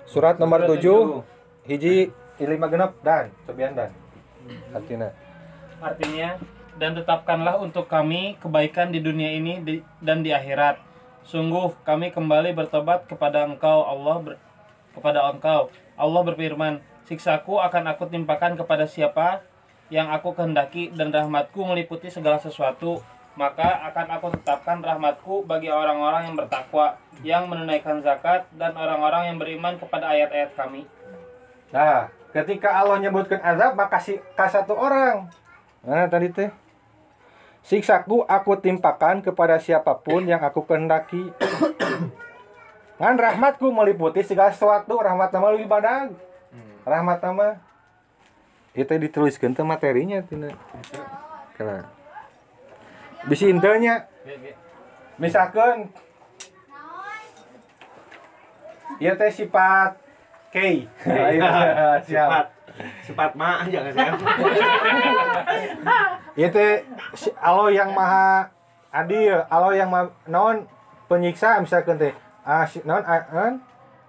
Surat 0.03 0.35
nomor 0.35 0.67
7 0.67 1.23
hiji 1.63 2.11
lima 2.43 2.67
genep 2.67 2.91
dan 2.99 3.31
sebian 3.47 3.71
dan. 3.71 3.95
Artinya 4.75 5.15
Artinya, 5.79 6.29
dan 6.75 6.91
tetapkanlah 6.99 7.55
untuk 7.63 7.87
kami 7.87 8.35
kebaikan 8.43 8.91
di 8.91 8.99
dunia 8.99 9.31
ini 9.31 9.63
di- 9.63 9.85
dan 10.03 10.27
di 10.27 10.35
akhirat. 10.35 10.75
Sungguh 11.23 11.71
kami 11.87 12.11
kembali 12.11 12.51
bertobat 12.51 13.07
kepada 13.07 13.47
Engkau 13.47 13.87
Allah 13.87 14.19
ber- 14.19 14.41
kepada 14.91 15.23
Engkau. 15.31 15.71
Allah 15.95 16.21
berfirman, 16.27 16.83
"Siksaku 17.07 17.63
akan 17.63 17.95
aku 17.95 18.11
timpakan 18.11 18.59
kepada 18.59 18.83
siapa 18.91 19.39
yang 19.91 20.07
aku 20.09 20.31
kehendaki 20.31 20.95
dan 20.95 21.11
rahmatku 21.11 21.61
meliputi 21.67 22.07
segala 22.09 22.39
sesuatu." 22.39 23.03
Maka 23.31 23.87
akan 23.87 24.07
aku 24.19 24.27
tetapkan 24.35 24.83
rahmatku 24.83 25.47
bagi 25.47 25.71
orang-orang 25.71 26.27
yang 26.27 26.35
bertakwa, 26.35 26.99
yang 27.23 27.47
menunaikan 27.47 28.03
zakat 28.03 28.43
dan 28.59 28.75
orang-orang 28.75 29.31
yang 29.31 29.37
beriman 29.39 29.79
kepada 29.79 30.11
ayat-ayat 30.11 30.51
kami. 30.51 30.83
Nah, 31.71 32.11
ketika 32.35 32.75
Allah 32.75 32.99
nyebutkan 32.99 33.39
azab 33.39 33.79
maka 33.79 34.03
si 34.03 34.19
ka 34.35 34.51
satu 34.51 34.75
orang. 34.75 35.31
Nah, 35.87 36.11
tadi 36.11 36.27
teh. 36.27 36.51
Siksaku 37.63 38.27
aku 38.27 38.59
timpakan 38.59 39.23
kepada 39.23 39.55
siapa 39.63 39.95
pun 39.95 40.27
yang 40.27 40.43
aku 40.43 40.67
kehendaki. 40.67 41.31
Ngan 42.99 43.15
rahmatku 43.15 43.71
meliputi 43.71 44.27
segala 44.27 44.51
sesuatu, 44.51 44.99
rahmat 44.99 45.31
nama 45.31 45.55
lebih 45.55 45.71
badag. 45.71 46.11
Rahmat 46.83 47.23
nama 47.23 47.70
itu 48.71 48.87
dituliskan 48.87 49.51
teh 49.51 49.67
materinya 49.67 50.23
tina. 50.23 50.47
Kana. 51.55 51.91
Bisi 53.27 53.51
intenya 53.51 54.07
misalkan 55.19 55.91
Ieu 58.97 59.13
teh 59.17 59.31
sifat 59.33 59.97
K. 60.53 60.87
Siap. 62.05 62.05
Sifat 62.05 62.45
sifat 63.03 63.31
ma 63.35 63.65
jangan 63.67 63.91
saya. 63.91 64.11
Ieu 66.37 66.49
teh 66.49 66.71
si- 67.13 67.35
Allah 67.37 67.69
yang 67.71 67.91
maha 67.91 68.47
adil, 68.89 69.43
Allah 69.47 69.73
yang 69.75 69.89
maha 69.91 70.11
non 70.25 70.63
penyiksa 71.11 71.59
misalkan 71.59 71.99
teh. 71.99 72.13
Ah 72.41 72.63
si 72.63 72.79
non 72.81 73.03
ah, 73.03 73.27
non 73.31 73.59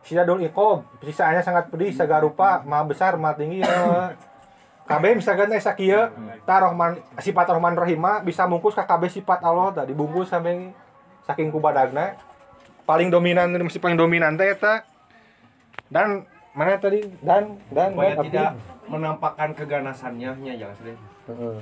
Sidadul 0.03 0.43
iqob, 0.43 0.83
siksaannya 0.99 1.47
sangat 1.47 1.71
pedih, 1.71 1.95
sagarupa, 1.95 2.59
maha 2.67 2.91
besar, 2.91 3.15
maha 3.15 3.39
tinggi. 3.39 3.63
eh. 3.63 4.11
KB 4.93 5.05
misalkan 5.17 5.49
teh 5.49 5.63
sakieu, 5.63 6.13
ta 6.45 6.61
Rahman 6.61 7.01
sifat 7.17 7.49
Rahman 7.49 7.73
Rahim 7.73 7.97
mah 7.97 8.21
bisa 8.21 8.45
bungkus 8.45 8.77
ka 8.77 8.85
KB 8.85 9.09
sifat 9.09 9.41
Allah 9.41 9.73
tadi 9.73 9.97
dibungkus 9.97 10.29
sampai 10.29 10.69
saking 11.25 11.49
kubadagna. 11.49 12.21
Paling 12.85 13.09
dominan 13.09 13.49
masih 13.65 13.81
paling 13.81 13.97
dominan 13.97 14.37
teh 14.37 14.53
eta. 14.53 14.85
Dan 15.89 16.29
mana 16.53 16.77
tadi? 16.77 17.09
Dan 17.25 17.57
dan 17.73 17.97
Supaya 17.97 18.17
dan, 18.17 18.25
tidak 18.29 18.51
menampakkan 18.89 19.51
keganasannya 19.57 20.31
nya 20.45 20.53
jangan 20.61 20.77
sedih. 20.77 20.99
Heeh. 21.33 21.59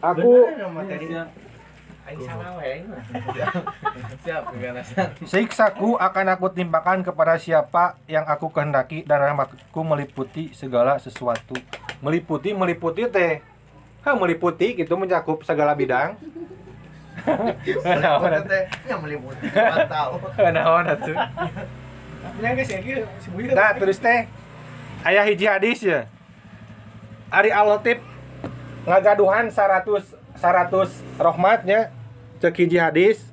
Aku 0.00 0.28
materi. 0.76 1.06
Siap. 4.24 4.42
Siksaku 5.24 5.94
akan 5.94 6.26
aku 6.34 6.50
timpakan 6.50 7.06
kepada 7.06 7.38
siapa 7.38 7.94
yang 8.10 8.26
aku 8.26 8.50
kehendaki 8.50 9.06
dan 9.06 9.22
rahmatku 9.22 9.80
meliputi 9.86 10.50
segala 10.56 10.98
sesuatu. 10.98 11.54
Meliputi, 12.02 12.56
meliputi 12.56 13.06
teh. 13.06 13.44
Ha, 14.00 14.16
meliputi 14.16 14.80
gitu 14.80 14.96
mencakup 14.96 15.44
segala 15.44 15.76
bidang. 15.76 16.16
Naon 18.00 18.32
atuh? 18.32 18.48
teh 18.48 18.64
nya 18.88 18.96
meliputi. 18.96 19.44
Naon 20.40 20.88
atuh? 20.88 21.16
Ya 22.40 22.56
kieu 22.56 23.04
si 23.20 23.28
Buya. 23.32 23.52
Nah, 23.52 23.72
terus 23.76 24.00
teh 24.00 24.24
aya 25.04 25.24
hiji 25.24 25.46
hadis 25.48 25.80
ya. 25.84 26.08
Ari 27.30 27.54
Al-Latif 27.54 28.02
ngagaduhan 28.84 29.48
100 29.52 30.19
100 30.40 31.20
rahmatnya 31.20 31.92
cek 32.40 32.56
hiji 32.64 32.80
hadis. 32.80 33.28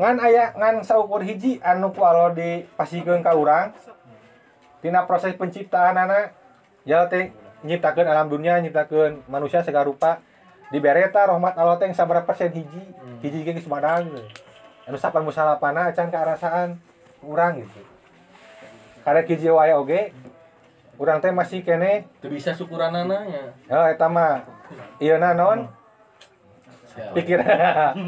Ngan 0.00 0.16
aya 0.16 0.56
ngan 0.56 0.80
saukur 0.80 1.20
hiji 1.20 1.60
anu 1.60 1.92
kalau 1.92 2.32
dipasikeun 2.32 3.20
ka 3.20 3.36
urang. 3.36 3.76
Tina 4.80 5.04
proses 5.04 5.36
penciptaan 5.36 5.92
anak 5.92 6.32
ya 6.88 7.04
teh 7.12 7.36
nyiptakeun 7.68 8.08
alam 8.08 8.32
dunia 8.32 8.56
nyiptakeun 8.64 9.28
manusia 9.28 9.60
segala 9.60 9.84
rupa. 9.84 10.24
Di 10.72 10.80
bereta 10.80 11.28
rahmat 11.28 11.52
Allah 11.60 11.76
teh 11.76 11.92
sabaraha 11.92 12.24
persen 12.24 12.56
hiji. 12.56 12.82
Hmm. 12.96 13.20
Hiji 13.20 13.44
ge 13.44 13.52
geus 13.60 13.68
madang 13.68 14.08
anu 14.88 14.96
sapan 14.96 15.20
musalapana 15.20 15.92
acan 15.92 16.08
kearasaan 16.08 16.80
urang 17.20 17.60
gitu. 17.60 17.80
Karek 19.04 19.28
hiji 19.36 19.52
wae 19.52 19.76
oge. 19.76 20.16
Urang 20.96 21.18
teh 21.20 21.32
masih 21.32 21.60
kene. 21.62 22.08
Teu 22.20 22.32
bisa 22.32 22.52
syukuranana 22.56 23.24
nya. 23.24 23.42
oh 23.70 23.86
eta 23.86 24.08
mah. 24.08 24.44
Ieu 25.00 25.16
na 25.20 25.36
non 25.36 25.68
pikir 27.12 27.40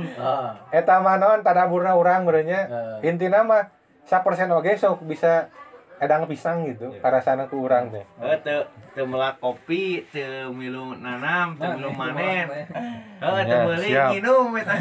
eta 0.78 0.94
mah 1.04 1.16
naon? 1.20 1.44
Tadaburna 1.44 1.92
urang 1.92 2.24
merenya 2.24 2.68
intina 3.04 3.44
mah 3.44 3.68
sapersen 4.08 4.48
oge 4.52 4.80
sok 4.80 5.04
bisa 5.04 5.52
edang 5.98 6.30
pisang 6.30 6.62
gitu 6.62 6.94
karasana 7.02 7.50
ku 7.50 7.66
urang 7.66 7.90
teh. 7.90 8.06
Eh, 8.22 8.38
teu 8.46 8.62
teu 8.94 9.04
melak 9.06 9.42
kopi, 9.42 10.06
teu 10.14 10.50
milu 10.54 10.94
nanam, 10.94 11.58
teu 11.58 11.74
milu 11.74 11.90
manen. 11.90 12.46
Heeh, 12.46 13.42
teu 13.46 13.58
Ya, 13.58 13.66
meuli 13.66 13.90
nginum 13.90 14.54
eta. 14.54 14.74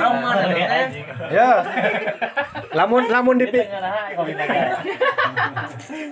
Roman 0.00 0.36
teh. 0.52 0.64
ya 1.32 1.50
lamun 2.72 3.04
lamun 3.14 3.36
dipik 3.36 3.66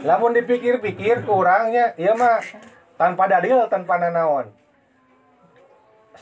lamun 0.04 0.32
dipikir-pikir 0.36 1.24
ku 1.24 1.40
urangnya 1.40 1.96
ieu 1.96 2.12
mah 2.16 2.40
tanpa 3.00 3.24
dalil 3.28 3.64
tanpa 3.72 3.96
nanaon. 3.96 4.52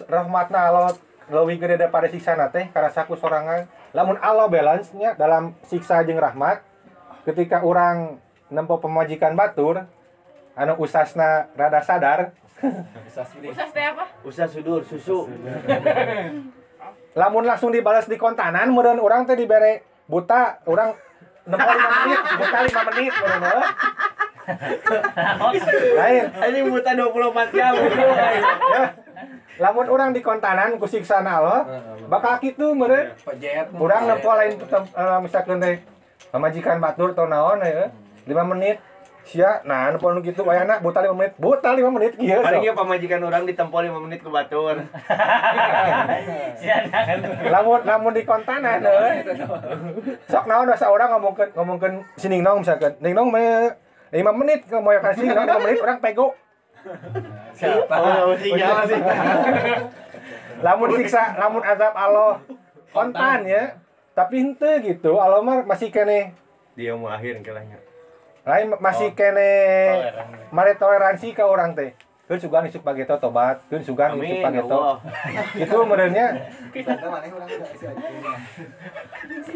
Rahmatna 0.06 0.70
Allah 0.70 0.94
lebih 1.26 1.58
gede 1.58 1.74
daripada 1.74 2.06
siksa 2.06 2.38
teh 2.54 2.70
karasa 2.70 3.02
ku 3.02 3.18
sorangan. 3.18 3.66
Lamun 3.96 4.20
Allah 4.22 4.46
balance 4.46 4.94
nya 4.94 5.18
dalam 5.18 5.58
siksa 5.66 6.06
jeung 6.06 6.22
rahmat 6.22 6.67
ketika 7.26 7.62
orang 7.62 8.18
nempo 8.48 8.80
pemajikan 8.80 9.36
batur 9.36 9.86
anu 10.58 10.74
usasna 10.82 11.48
rada 11.54 11.80
sadar. 11.84 12.34
Usas 13.54 13.70
teh 13.70 13.84
apa? 13.86 14.04
Usah 14.26 14.46
sudur 14.50 14.82
susu. 14.82 15.30
lamun 17.18 17.46
langsung 17.46 17.70
dibalas 17.74 18.06
di 18.06 18.14
kontanan 18.14 18.70
meureun 18.70 19.02
urang 19.02 19.26
teh 19.26 19.34
dibere 19.34 19.82
buta 20.06 20.62
urang 20.70 20.94
nempo 21.46 21.66
5 21.66 21.98
menit 22.02 22.20
buta 22.38 22.58
5 22.66 22.88
menit 22.90 23.12
meureun 23.14 23.62
lain. 25.98 26.24
Ini 26.30 26.60
buta 26.66 26.90
24 26.94 27.58
jam. 27.58 27.72
ya. 28.74 28.84
Lamun 29.58 29.86
orang 29.90 30.14
di 30.14 30.22
kontanan 30.22 30.78
ku 30.78 30.86
siksana 30.86 31.42
Allah 31.42 31.62
bakal 32.10 32.42
kitu 32.42 32.74
meureun. 32.74 33.14
Urang 33.78 34.10
nempo 34.10 34.30
lain 34.34 34.58
eh, 34.58 35.18
misalkan 35.22 35.62
teh 35.62 35.78
pemajikan 36.30 36.82
batur 36.82 37.14
atau 37.14 37.26
naon 37.26 37.62
ya? 37.62 37.90
5 38.28 38.52
menit. 38.54 38.78
Sia 39.28 39.60
nah 39.68 39.92
nempo 39.92 40.08
nu 40.08 40.24
kitu 40.24 40.40
wayana 40.40 40.80
buta 40.80 41.04
5 41.04 41.12
menit. 41.12 41.32
Buta 41.36 41.76
5 41.76 41.84
menit 41.92 42.16
kieu 42.16 42.40
Paling 42.40 42.64
sok. 42.64 42.64
ya 42.64 42.72
pamajikan 42.72 43.20
orang 43.20 43.44
ditempo 43.44 43.76
5 43.76 44.04
menit 44.08 44.24
ke 44.24 44.30
batur. 44.32 44.72
lamun 47.52 47.80
lamun 47.84 48.12
di 48.16 48.24
kontanan 48.24 48.80
euy 48.80 49.28
sok 50.32 50.48
naon 50.48 50.72
dosa 50.72 50.88
orang 50.88 51.12
ngomongkeun 51.12 51.52
ngomongkeun 51.52 51.94
si 52.16 52.32
Ningnong 52.32 52.64
misalkan. 52.64 52.96
Ningnong 53.04 53.28
me 53.28 53.76
5 54.16 54.40
menit 54.40 54.64
ke 54.64 54.76
moyo 54.80 54.96
kasih 55.04 55.28
5 55.28 55.44
menit 55.44 55.84
orang 55.84 56.00
pego. 56.00 56.32
Oh, 56.88 58.32
sinyal 58.32 58.80
sih. 58.88 59.00
lamun 60.64 60.88
siksa 60.96 61.36
lamun 61.36 61.60
azab 61.68 61.92
Allah. 61.92 62.40
Kontan 62.96 63.44
ya 63.44 63.76
tapi 64.18 64.42
henteu 64.42 64.82
gitu 64.82 65.14
Allah 65.14 65.38
mah 65.38 65.62
masih 65.62 65.94
kene 65.94 66.34
Dia 66.74 66.98
mau 66.98 67.06
akhir 67.06 67.38
kelahnya. 67.46 67.78
lain 68.42 68.74
masih 68.82 69.14
kene 69.14 69.50
mari 70.50 70.74
toleransi 70.74 71.38
ke 71.38 71.44
orang 71.46 71.78
teh 71.78 71.94
Keun 72.28 72.36
sugan 72.36 72.68
isuk 72.68 72.84
pageto 72.84 73.16
tobat, 73.16 73.56
keun 73.72 73.80
sugan 73.80 74.20
isuk 74.20 74.44
pageto. 74.44 74.68
Allah. 74.68 75.00
Itu 75.64 75.80
merenya 75.88 76.36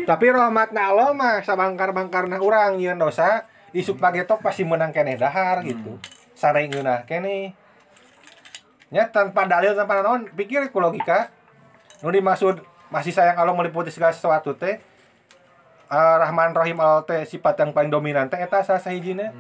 Tapi 0.09 0.27
rahmatna 0.33 0.89
Allah 0.89 1.13
mah 1.13 1.45
sabangkar-bangkarna 1.45 2.41
urang 2.41 2.81
nyieun 2.81 2.97
dosa, 2.97 3.45
isuk 3.77 4.01
pageto 4.01 4.41
pasti 4.41 4.65
menang 4.65 4.89
kene 4.89 5.21
dahar 5.21 5.61
gitu. 5.69 6.01
Sareng 6.33 6.73
geunah 6.73 7.05
kene. 7.05 7.53
Nya 8.89 9.05
tanpa 9.13 9.45
dalil 9.45 9.77
tanpa 9.77 10.01
naon, 10.01 10.33
pikir 10.33 10.73
ku 10.73 10.81
logika. 10.81 11.29
Nu 12.01 12.09
dimaksud 12.09 12.72
masih 12.93 13.17
sayang 13.17 13.41
Allah 13.41 13.57
meliputi 13.57 13.89
segala 13.89 14.13
sesuatu 14.13 14.53
teh. 14.53 14.77
eh, 15.89 16.17
Rahman 16.21 16.53
Rahim 16.53 16.77
Allah 16.77 17.01
teh 17.09 17.25
sifat 17.25 17.57
yang 17.57 17.73
paling 17.73 17.89
dominan 17.89 18.29
teh 18.29 18.37
eta 18.37 18.61
salah 18.61 18.81
sahijina. 18.81 19.33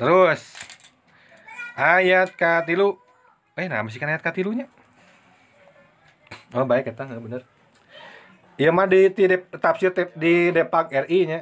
Terus 0.00 0.56
ayat 1.76 2.32
katilu 2.32 2.96
eh 3.56 3.68
nah 3.68 3.84
masih 3.84 4.00
kan 4.00 4.08
ayat 4.08 4.24
katilunya 4.24 4.64
oh 6.56 6.64
baik 6.64 6.88
eta 6.92 7.04
heeh, 7.04 7.20
bener 7.20 7.44
Iya 8.60 8.76
mah 8.76 8.84
di, 8.84 9.08
di, 9.08 9.24
di 9.24 9.36
tafsir 9.56 9.88
di 10.16 10.52
Depak 10.52 10.92
RI 11.08 11.20
nya 11.24 11.40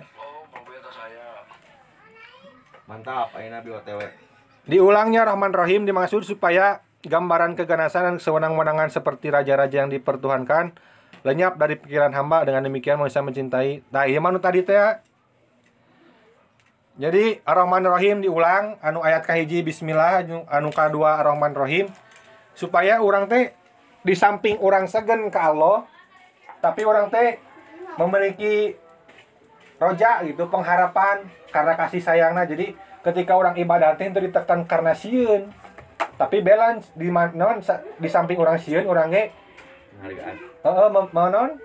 Mantap, 2.89 3.37
ayeuna 3.37 3.61
Nabi 3.61 3.69
OTW. 3.75 4.01
Diulangnya 4.65 5.29
Rahman 5.29 5.53
Rahim 5.53 5.85
dimaksud 5.85 6.25
supaya 6.25 6.81
gambaran 7.07 7.55
keganasan 7.55 8.03
dan 8.09 8.15
kesewenang-wenangan 8.19 8.91
seperti 8.91 9.31
raja-raja 9.31 9.87
yang 9.87 9.91
dipertuhankan 9.91 10.75
lenyap 11.23 11.59
dari 11.59 11.79
pikiran 11.79 12.11
hamba. 12.15 12.43
Dengan 12.43 12.67
demikian 12.67 12.99
manusia 12.99 13.23
mencintai. 13.23 13.87
Nah, 13.95 14.07
iya 14.09 14.19
manu 14.19 14.43
tadi 14.43 14.67
teh. 14.67 14.79
Jadi 16.99 17.39
Ar-Rahman 17.47 17.87
Rahim 17.87 18.23
diulang. 18.23 18.79
Anu 18.83 19.07
ayat 19.07 19.23
kahiji 19.23 19.63
bismillah. 19.63 20.27
Anu, 20.27 20.43
anu 20.51 20.69
kadua 20.75 21.23
Ar-Rahman 21.23 21.55
Rahim 21.55 21.87
supaya 22.59 22.99
orang 22.99 23.31
teh 23.31 23.55
di 24.03 24.19
samping 24.19 24.59
orang 24.59 24.91
segen 24.91 25.31
ke 25.31 25.39
Allah 25.39 25.87
tapi 26.59 26.83
orang 26.83 27.07
teh 27.07 27.39
memiliki 27.95 28.75
roja 29.79 30.27
gitu 30.27 30.51
pengharapan 30.51 31.23
karena 31.55 31.79
kasih 31.79 32.03
sayangna 32.03 32.43
jadi 32.51 32.75
ketika 33.07 33.39
orang 33.39 33.55
ibadah 33.55 33.95
teh 33.95 34.11
ditekan 34.11 34.67
karena 34.67 34.91
sieun 34.91 35.55
tapi 36.19 36.43
balance 36.43 36.91
di 36.99 37.09
sa- 37.63 37.81
di 37.97 38.09
samping 38.11 38.37
orang 38.37 38.59
sieun 38.59 38.85
orang 38.85 39.09
ge 39.09 39.31
Hargaan. 39.99 40.37
heeh 40.37 40.89
mau 40.91 41.29
naon 41.31 41.57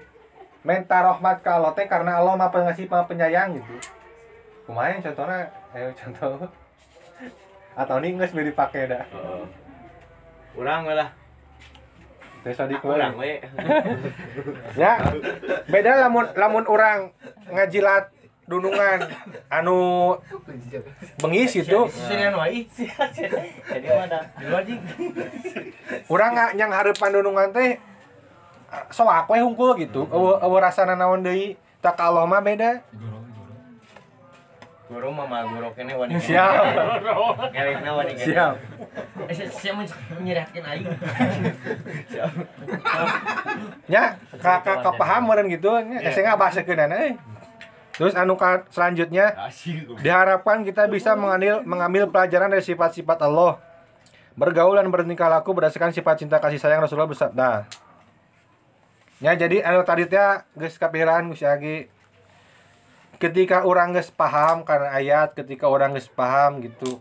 minta 0.64 1.04
rahmat 1.04 1.44
ke 1.44 1.50
Allah 1.50 1.74
teh 1.76 1.90
karena 1.90 2.22
Allah 2.22 2.38
Maha 2.38 2.54
Pengasih 2.54 2.88
Maha 2.88 3.10
Penyayang 3.10 3.58
gitu 3.58 3.74
kumaha 4.64 4.96
contohnya 5.02 5.52
ayo 5.76 5.90
contoh 5.92 6.48
atau 7.82 7.96
ini 8.00 8.14
geus 8.22 8.30
beli 8.32 8.54
dipakai 8.54 8.86
dah. 8.86 9.02
Urang 10.54 10.86
we 10.86 10.94
lah. 10.94 11.10
We. 12.86 12.94
Urang 12.94 13.16
we. 13.18 13.42
ya 14.78 15.00
beda 15.66 16.06
lamun 16.06 16.30
lamun 16.38 16.66
orang 16.70 17.10
ngajilat 17.50 18.14
dunungan 18.44 19.00
anu 19.48 20.14
bengis 21.18 21.56
gitu 21.56 21.88
Sinian 21.88 22.36
wae. 22.36 22.68
Jadi 22.68 23.88
mana? 23.88 24.20
Di 24.36 24.46
luar 24.46 24.64
jing. 24.68 24.80
urang 26.12 26.36
nggak 26.36 26.52
nyang 26.60 26.72
harapan 26.72 27.10
dunungan 27.14 27.50
teh 27.50 27.80
soak 28.90 29.30
we 29.30 29.40
hungkul 29.40 29.78
gitu 29.78 30.04
eueuh 30.10 30.42
eueuh 30.42 30.60
rasana 30.60 30.98
naon 30.98 31.22
deui 31.22 31.56
tak 31.80 31.96
ka 31.96 32.10
Allah 32.12 32.26
mah 32.26 32.42
beda 32.42 32.82
Guru 34.94 35.10
mah 35.10 35.26
guru 35.48 35.74
kene 35.74 35.98
wani. 35.98 36.22
siap 36.22 36.54
Ngelekna 37.50 37.92
wani 37.94 38.14
kene. 38.14 38.26
siap 38.28 38.54
Eh, 39.26 39.34
saya- 39.34 39.50
saya 39.50 39.72
mau 39.74 39.82
nyerahkeun 40.22 40.66
aing. 40.68 40.86
nya 43.90 44.04
ka 44.38 44.54
ka, 44.62 44.74
ka 44.82 44.92
paham 44.94 45.22
meureun 45.26 45.50
gitu 45.50 45.70
nya 45.82 45.98
yeah. 46.02 46.14
nggak 46.14 46.40
bahasakeun 46.40 46.92
euy 46.92 47.14
terus 47.94 48.14
anu 48.18 48.36
selanjutnya. 48.74 49.34
Diharapkan 50.02 50.66
kita 50.66 50.90
bisa 50.90 51.14
mengambil 51.14 51.62
mengambil 51.64 52.04
pelajaran 52.10 52.50
dari 52.50 52.66
sifat-sifat 52.66 53.22
Allah. 53.24 53.62
Bergaul 54.34 54.78
dan 54.82 54.90
bertingkah 54.90 55.30
laku 55.30 55.54
berdasarkan 55.54 55.94
sifat 55.94 56.26
cinta 56.26 56.42
kasih 56.42 56.58
sayang 56.58 56.82
Rasulullah 56.82 57.10
bersabda. 57.10 57.70
Ya 59.22 59.32
jadi 59.38 59.62
anu 59.64 59.86
tadi 59.86 60.10
teh 60.10 60.20
geus 60.58 60.76
kapikiran 60.82 61.30
geus 61.32 61.46
Agi. 61.46 61.88
Ketika 63.22 63.64
orang 63.64 63.94
geus 63.94 64.10
paham 64.12 64.66
karena 64.66 64.92
ayat, 64.92 65.38
ketika 65.38 65.70
orang 65.70 65.94
geus 65.94 66.10
paham 66.10 66.60
gitu 66.66 67.00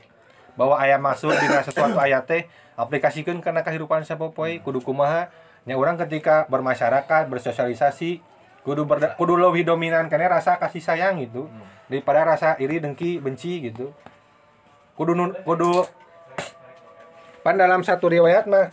bahwa 0.54 0.76
ayat 0.76 1.00
masuk 1.00 1.32
di 1.32 1.48
sesuatu 1.48 1.96
ayat 1.96 2.28
teh 2.28 2.44
aplikasikeun 2.76 3.40
karena 3.40 3.64
kehidupan 3.64 4.04
sapopoe 4.04 4.60
kudu 4.60 4.84
kumaha 4.84 5.32
nya 5.62 5.78
orang 5.78 5.94
ketika 5.94 6.44
bermasyarakat 6.50 7.30
bersosialisasi 7.30 8.18
kudu 8.62 8.86
berda, 8.86 9.14
kudu 9.18 9.34
lebih 9.34 9.66
dominan 9.66 10.06
karena 10.06 10.38
rasa 10.38 10.58
kasih 10.58 10.82
sayang 10.82 11.18
gitu. 11.22 11.50
Daripada 11.90 12.24
rasa 12.24 12.54
iri 12.62 12.78
dengki 12.78 13.18
benci 13.18 13.68
gitu. 13.68 13.92
Kudu 14.96 15.12
nun, 15.12 15.34
kudu 15.44 15.84
pan 17.42 17.58
dalam 17.58 17.82
satu 17.82 18.06
riwayat 18.06 18.46
mah 18.46 18.70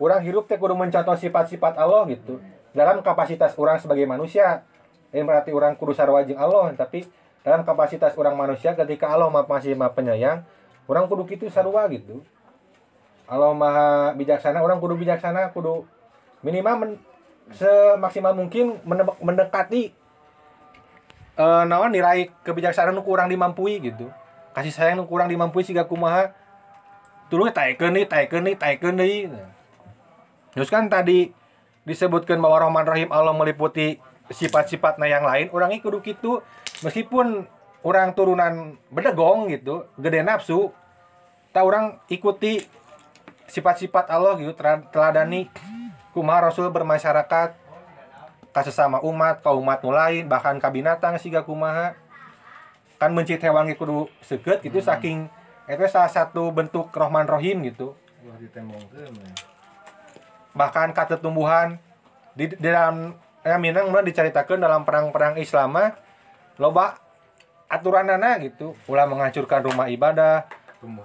orang 0.00 0.24
hidup 0.24 0.48
teh 0.48 0.56
kudu 0.56 0.72
mencontoh 0.72 1.14
sifat-sifat 1.14 1.76
Allah 1.76 2.08
gitu. 2.10 2.40
Dalam 2.76 3.00
kapasitas 3.00 3.56
orang 3.56 3.80
sebagai 3.80 4.04
manusia 4.04 4.64
ini 5.12 5.24
berarti 5.24 5.52
orang 5.52 5.76
kudu 5.76 5.96
sarwa 5.96 6.20
jeung 6.24 6.36
Allah 6.40 6.72
tapi 6.76 7.08
dalam 7.46 7.62
kapasitas 7.62 8.12
orang 8.18 8.34
manusia 8.34 8.74
ketika 8.74 9.06
Allah 9.08 9.30
masih 9.30 9.78
maha 9.78 9.94
penyayang 9.94 10.42
orang 10.90 11.06
kudu 11.06 11.24
kitu 11.28 11.46
sarwa 11.52 11.86
gitu. 11.92 12.24
Allah 13.26 13.52
maha 13.52 14.14
bijaksana 14.14 14.62
orang 14.62 14.78
kudu 14.78 14.94
bijaksana 14.98 15.50
kudu 15.50 15.86
minimal 16.42 16.74
men- 16.78 17.00
semaksimal 17.54 18.34
mungkin 18.34 18.82
mendekati 19.22 19.94
eh 21.36 21.62
naon 21.68 21.92
nilai 21.92 22.32
kebijaksanaan 22.42 22.96
nu 22.96 23.04
kurang 23.04 23.28
dimampui 23.28 23.76
gitu. 23.78 24.08
Kasih 24.56 24.72
sayang 24.72 24.96
nu 24.96 25.04
kurang 25.04 25.28
dimampui 25.28 25.60
siga 25.62 25.84
kumaha 25.84 26.32
tuluy 27.28 27.52
taekeun 27.52 27.92
deui 27.92 28.08
taekeun 28.08 28.42
deui 28.48 28.56
taekeun 28.56 28.96
deui. 28.96 29.28
Terus 30.56 30.72
kan 30.72 30.88
tadi 30.88 31.28
disebutkan 31.84 32.40
bahwa 32.40 32.64
Rahman 32.64 32.88
Rahim 32.88 33.12
Allah 33.12 33.36
meliputi 33.36 34.00
sifat-sifatnya 34.26 35.06
yang 35.06 35.22
lain 35.22 35.46
orang 35.54 35.70
ini 35.70 35.78
kudu 35.78 36.02
gitu 36.02 36.42
meskipun 36.82 37.46
orang 37.86 38.10
turunan 38.18 38.74
bedegong 38.90 39.46
gitu 39.54 39.86
gede 39.94 40.26
nafsu 40.26 40.74
tak 41.54 41.62
orang 41.62 42.02
ikuti 42.10 42.66
sifat-sifat 43.46 44.10
Allah 44.10 44.34
gitu 44.42 44.50
teladani 44.90 45.46
kumaha 46.16 46.48
Rasul 46.48 46.72
bermasyarakat 46.72 47.52
ka 48.56 48.60
sesama 48.64 49.04
umat 49.04 49.44
ka 49.44 49.52
umat 49.52 49.84
nu 49.84 49.92
lain 49.92 50.24
bahkan 50.32 50.56
ka 50.56 50.72
binatang 50.72 51.20
siga 51.20 51.44
kumaha. 51.44 51.92
Kan 52.96 53.12
mencit 53.12 53.44
hewan 53.44 53.68
ge 53.68 53.76
kudu 53.76 54.08
seukeut 54.24 54.64
gitu 54.64 54.80
saking 54.80 55.28
itu 55.68 55.84
salah 55.92 56.08
satu 56.08 56.48
bentuk 56.48 56.88
Rahman 56.96 57.28
Rahim 57.28 57.60
gitu. 57.68 57.92
Bahkan 60.56 60.96
kata 60.96 61.20
tumbuhan 61.20 61.76
di, 62.32 62.48
di 62.48 62.72
dalam 62.72 63.12
ya 63.44 63.60
Minang 63.60 63.92
mulai 63.92 64.08
diceritakan 64.08 64.56
dalam 64.56 64.88
perang-perang 64.88 65.36
Islam 65.36 65.76
mah 65.76 65.92
loba 66.56 66.96
aturanana 67.68 68.40
gitu. 68.40 68.72
Ulah 68.88 69.04
menghancurkan 69.04 69.60
rumah 69.68 69.92
ibadah 69.92 70.48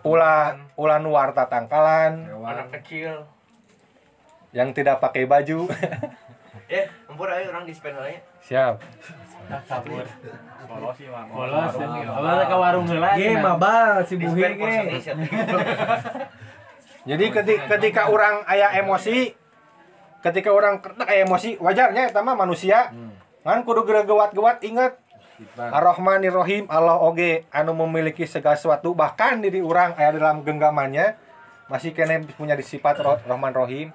ulah 0.08 0.71
ulah 0.80 1.00
nuarta 1.04 1.52
tangkalan. 1.52 2.32
Anak 2.32 2.80
kecil 2.80 3.28
yang 4.52 4.72
tidak 4.72 5.00
pakai 5.00 5.26
baju. 5.26 5.68
Eh 6.72 6.88
empur 7.04 7.28
aja 7.28 7.52
orang 7.52 7.68
di 7.68 7.76
spend 7.76 8.00
aja. 8.00 8.16
Siap. 8.40 8.80
Sabur. 9.68 10.08
Polos 10.64 10.96
sih 10.96 11.12
mah. 11.12 11.28
Polos. 11.28 11.76
Abah 11.76 12.48
ke 12.48 12.56
warung 12.56 12.88
heula. 12.88 13.12
Ge 13.20 13.36
mabal 13.36 14.08
si 14.08 14.16
buhi 14.16 14.40
ge. 14.56 15.04
jadi 17.12 17.26
ketika, 17.28 17.64
ketika 17.76 18.02
orang 18.08 18.48
ayah 18.48 18.72
emosi 18.80 19.36
ketika 20.24 20.48
orang 20.56 20.80
ketek 20.80 21.12
aya 21.12 21.28
emosi 21.28 21.60
wajarnya 21.60 22.08
eta 22.08 22.24
mah 22.24 22.40
manusia. 22.40 22.96
Kan 23.44 23.68
kudu 23.68 23.84
gewat-gewat 23.84 24.64
ingat 24.64 24.96
Ar-Rahman 25.60 26.24
Ar-Rahim 26.24 26.72
Allah 26.72 27.04
oge 27.04 27.44
anu 27.52 27.76
memiliki 27.76 28.24
segala 28.24 28.56
sesuatu. 28.56 28.96
Bahkan 28.96 29.44
diri 29.44 29.60
orang 29.60 29.92
aya 30.00 30.16
dalam 30.16 30.40
genggamannya 30.48 31.20
masih 31.68 31.92
kene 31.92 32.24
punya 32.40 32.56
sifat 32.64 33.04
Ro- 33.04 33.20
Rahman 33.28 33.52
Rahim 33.52 33.92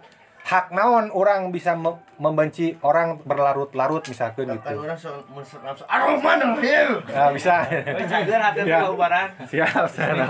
hak 0.47 0.71
naon 0.71 1.11
orang 1.11 1.51
bisa 1.51 1.75
me- 1.75 1.99
membenci 2.17 2.79
orang 2.81 3.19
berlarut-larut 3.21 3.99
misalkan 4.07 4.47
kan 4.47 4.55
gitu. 4.57 4.79
orang 4.79 4.95
so 4.95 5.11
menser 5.29 5.59
nafsu 5.59 5.83
Ar-Rahman 5.85 6.39
Ar-Rahim 6.39 6.89
nah, 7.03 7.35
bisa. 7.35 7.67
Cager 8.07 8.39
hati 8.39 8.63
Ya. 8.63 8.79
kaubaran 8.81 9.27
siap 9.43 9.91
sana 9.91 10.23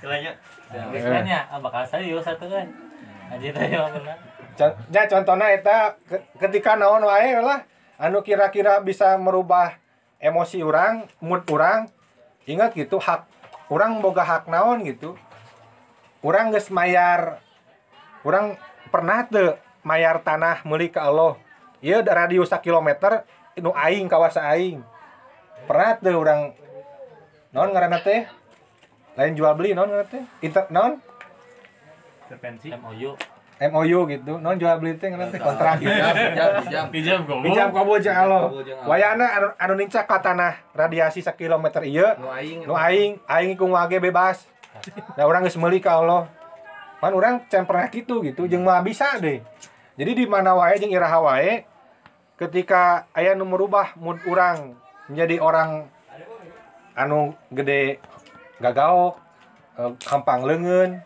kelanya 0.00 0.32
Biasanya 0.68 1.38
ah, 1.48 1.56
bakal 1.58 1.80
serius 1.82 2.20
satu 2.20 2.44
kan. 2.44 2.68
Aji 3.32 3.48
teh 3.50 3.66
benar. 3.72 4.16
Ya 4.88 5.02
contohnya 5.06 5.48
eta 5.48 5.96
ke- 6.04 6.24
ketika 6.38 6.76
naon 6.76 7.00
wae 7.00 7.36
lah 7.38 7.64
anu 7.96 8.20
kira-kira 8.20 8.80
bisa 8.80 9.16
merubah 9.16 9.80
emosi 10.18 10.60
orang 10.60 11.08
mood 11.20 11.44
orang 11.46 11.88
ingat 12.44 12.74
gitu 12.74 12.98
hak 12.98 13.24
orang 13.68 14.00
boga 14.00 14.20
hak 14.20 14.44
naon 14.44 14.82
gitu 14.82 15.14
orang 16.22 16.50
geus 16.50 16.68
mayar 16.74 17.38
orang 18.26 18.58
pernah 18.90 19.22
tuh 19.26 19.54
mayar 19.86 20.18
tanah 20.22 20.66
meuli 20.66 20.90
ke 20.90 20.98
Allah 20.98 21.38
da 21.78 22.12
radius 22.12 22.50
1 22.50 22.58
kilometer 22.58 23.22
nu 23.62 23.70
aing 23.74 24.10
kawasan 24.10 24.44
aing 24.50 24.78
pernah 25.70 25.94
tuh 25.98 26.14
orang 26.18 26.54
naon 27.54 27.70
ngaranna 27.70 28.02
teh 28.02 28.26
lain 29.14 29.34
jual 29.38 29.54
beli 29.54 29.74
naon 29.74 29.90
ngaranna 29.90 30.10
teh 30.10 30.22
inter 30.42 30.66
naon 30.70 30.98
Intervensi. 32.28 32.68
MOU. 32.76 33.16
MOU 33.58 33.98
gitu 34.12 34.36
non 34.36 34.60
jual 34.60 34.76
beli 34.76 35.00
teh 35.00 35.08
ngaranna 35.08 35.32
teh 35.32 35.40
kontrak 35.40 35.80
gitu 35.80 35.90
Pinjam 36.94 37.24
goblok. 37.24 37.44
Pinjam 37.48 37.68
kabul 37.72 37.96
jeung 38.04 38.18
Allah. 38.18 38.52
Wayana 38.84 39.26
anu, 39.32 39.48
anu 39.56 39.74
nincak 39.80 40.04
ka 40.04 40.20
tanah 40.20 40.60
radiasi 40.76 41.24
1 41.24 41.40
kilometer 41.40 41.80
ieu. 41.88 42.04
Nu 42.20 42.28
aing. 42.28 42.58
Nu 42.68 42.74
aing, 42.76 43.12
aing 43.24 43.56
ku 43.56 43.64
wage 43.72 43.96
bebas. 43.96 44.44
Da 45.16 45.24
urang 45.28 45.44
geus 45.44 45.58
meuli 45.60 45.78
ka 45.78 46.00
Allah. 46.00 46.28
Man 46.98 47.14
urang 47.14 47.34
can 47.46 47.64
kitu 47.88 48.20
gitu 48.26 48.50
jeung 48.50 48.66
mah 48.66 48.82
bisa 48.82 49.16
deh. 49.22 49.40
Jadi 49.98 50.10
di 50.14 50.24
mana 50.26 50.54
wae 50.54 50.78
jeung 50.78 50.90
iraha 50.90 51.18
wae 51.22 51.66
ketika 52.38 53.06
aya 53.14 53.34
nu 53.34 53.46
merubah 53.46 53.98
mood 53.98 54.22
urang 54.26 54.78
menjadi 55.10 55.42
orang 55.42 55.90
anu 56.98 57.34
gede 57.54 58.02
gagaok, 58.58 59.14
eh, 59.78 59.90
gampang 60.02 60.42
leungeun, 60.42 60.98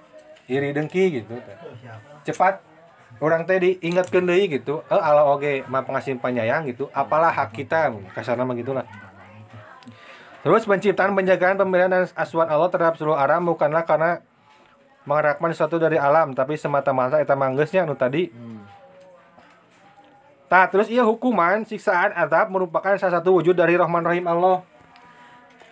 iri 0.48 0.72
dengki 0.72 1.20
gitu. 1.20 1.36
Cepat 2.24 2.64
orang 3.22 3.46
teh 3.46 3.58
diingatkeun 3.62 4.26
deui 4.26 4.50
gitu 4.50 4.82
eh 4.90 4.98
Allah 4.98 5.22
oge 5.30 5.62
mah 5.70 5.86
pengasih 5.86 6.18
penyayang 6.18 6.66
gitu 6.66 6.90
apalah 6.90 7.30
hak 7.30 7.54
kita 7.54 7.94
kasarna 8.18 8.42
mah 8.42 8.58
gitulah 8.58 8.82
terus 10.42 10.66
penciptaan 10.66 11.14
penjagaan 11.14 11.56
pemberian 11.56 11.90
dan 11.90 12.04
asuhan 12.18 12.50
Allah 12.50 12.68
terhadap 12.68 12.98
seluruh 12.98 13.18
alam 13.18 13.46
bukanlah 13.46 13.86
karena 13.86 14.22
mengharapkan 15.06 15.50
sesuatu 15.50 15.78
dari 15.78 15.98
alam 15.98 16.34
tapi 16.34 16.54
semata-mata 16.58 17.18
eta 17.18 17.34
manggeusnya 17.34 17.86
anu 17.86 17.98
tadi 17.98 18.30
Tah, 20.52 20.68
terus 20.68 20.92
iya 20.92 21.00
hukuman, 21.00 21.64
siksaan, 21.64 22.12
azab 22.12 22.52
merupakan 22.52 22.92
salah 23.00 23.24
satu 23.24 23.40
wujud 23.40 23.56
dari 23.56 23.72
Rahman 23.72 24.04
Rahim 24.04 24.28
Allah. 24.28 24.60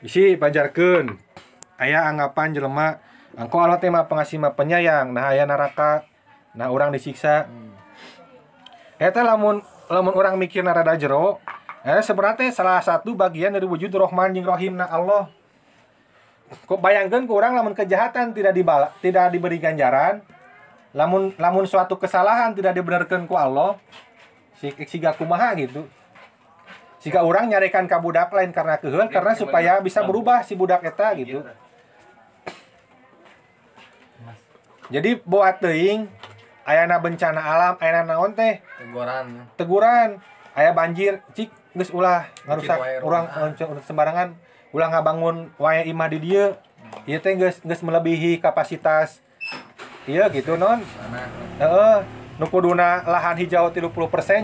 Bisi 0.00 0.40
pajarkeun. 0.40 1.20
Aya 1.76 2.08
anggapan 2.08 2.56
jelema, 2.56 2.96
engkau 3.36 3.60
Allah 3.60 3.76
teh 3.76 3.92
mah 3.92 4.08
pengasih 4.08 4.40
penyayang. 4.56 5.12
Nah, 5.12 5.36
aya 5.36 5.44
neraka. 5.44 6.08
Nah, 6.56 6.72
orang 6.72 6.96
disiksa. 6.96 7.44
Eta 8.96 9.20
lamun 9.20 9.60
lamun 9.92 10.16
orang 10.16 10.40
mikir 10.40 10.64
rada 10.64 10.96
jero, 10.96 11.44
eh 11.80 12.02
sebenarnya 12.04 12.52
salah 12.52 12.84
satu 12.84 13.16
bagian 13.16 13.56
dari 13.56 13.64
wujud 13.64 13.88
Rahman 13.88 14.36
jeung 14.36 14.44
Rahimna 14.44 14.84
Allah. 14.84 15.32
Kok 16.66 16.82
bayangkeun 16.82 17.30
ku 17.30 17.38
urang 17.38 17.54
lamun 17.54 17.72
kejahatan 17.72 18.34
tidak 18.34 18.52
dibala, 18.52 18.90
tidak 18.98 19.30
diberi 19.30 19.62
ganjaran, 19.62 20.20
lamun 20.90 21.30
lamun 21.38 21.64
suatu 21.64 21.94
kesalahan 21.94 22.52
tidak 22.52 22.74
dibenarkan 22.74 23.24
ku 23.30 23.38
Allah, 23.38 23.78
si 24.58 24.74
siga 24.90 25.14
kumaha 25.14 25.54
gitu. 25.54 25.86
Jika 27.00 27.24
orang 27.24 27.48
nyarekan 27.48 27.88
ka 27.88 27.96
budak 27.96 28.28
lain 28.34 28.52
karena 28.52 28.76
keheul 28.76 29.08
karena 29.08 29.32
supaya 29.32 29.80
bisa 29.80 30.04
berubah 30.04 30.44
si 30.44 30.52
budak 30.52 30.84
eta 30.84 31.16
gitu. 31.16 31.40
Jadi 34.90 35.22
buat 35.22 35.62
teuing 35.62 36.10
ayana 36.66 36.98
bencana 36.98 37.40
alam, 37.40 37.74
ayana 37.78 38.02
naon 38.10 38.34
teh 38.34 38.58
Teguran. 38.76 39.26
teguran 39.54 40.08
aya 40.52 40.74
banjir 40.74 41.22
cik 41.32 41.59
geus 41.74 41.90
ulah 41.94 42.26
ngarusak 42.46 42.78
urang 43.06 43.26
sembarangan. 43.86 44.34
Ulah 44.70 44.88
ngabangun 44.90 45.50
wae 45.58 45.86
imah 45.90 46.08
di 46.10 46.18
dieu. 46.22 46.54
Ieu 47.06 47.18
teh 47.22 47.34
geus 47.38 47.62
geus 47.62 47.82
melebihi 47.82 48.38
kapasitas. 48.42 49.22
Iya 50.06 50.26
gitu 50.30 50.58
non? 50.58 50.82
Heeh. 51.58 51.98
Nu 52.40 52.48
kuduna 52.48 53.04
lahan 53.04 53.36
hijau 53.36 53.68
30% 53.68 53.92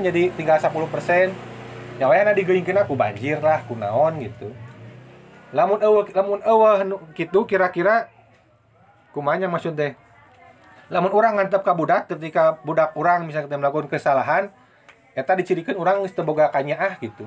jadi 0.05 0.29
tinggal 0.37 0.61
10% 0.61 1.33
ya 1.97 2.05
wae 2.13 2.21
na 2.21 2.37
digeuyingkeun 2.37 2.77
aku 2.77 2.93
banjir 2.93 3.41
lah 3.41 3.65
kunaon 3.65 4.21
gitu. 4.21 4.53
Lamun 5.57 5.81
eueuh 5.81 6.05
lamun 6.13 6.45
eueuh 6.45 6.85
nu 6.85 7.01
kitu 7.17 7.49
kira-kira 7.49 8.13
kumanya 9.17 9.49
maksud 9.49 9.73
teh? 9.73 9.97
Lamun 10.93 11.09
orang 11.11 11.41
ngantep 11.41 11.65
ka 11.65 11.73
budak 11.73 12.07
ketika 12.07 12.61
budak 12.63 12.93
orang 12.95 13.25
misalnya 13.25 13.49
kita 13.49 13.59
melakukan 13.59 13.89
kesalahan 13.89 14.53
eta 15.17 15.33
dicirikan 15.33 15.75
orang 15.81 16.05
geus 16.05 16.13
teu 16.13 16.23
boga 16.23 16.53
kanyaah 16.53 17.01
gitu 17.01 17.25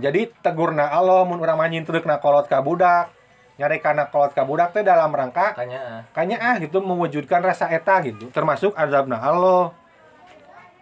jadi 0.00 0.32
tegurna 0.40 0.88
Allah 0.88 1.28
mun 1.28 1.36
urang 1.36 1.60
manyintreukna 1.60 2.16
kolot 2.18 2.48
ka 2.48 2.64
budak 2.64 3.12
nyarekana 3.60 4.08
kolot 4.08 4.32
ka 4.32 4.48
budak 4.48 4.72
teh 4.72 4.80
dalam 4.80 5.12
rangka 5.12 5.52
Kanya 5.52 6.08
kanyaah 6.16 6.56
gitu 6.64 6.80
mewujudkan 6.80 7.44
rasa 7.44 7.68
eta 7.68 8.00
gitu 8.00 8.32
termasuk 8.32 8.72
azabna 8.72 9.20
Allah 9.20 9.76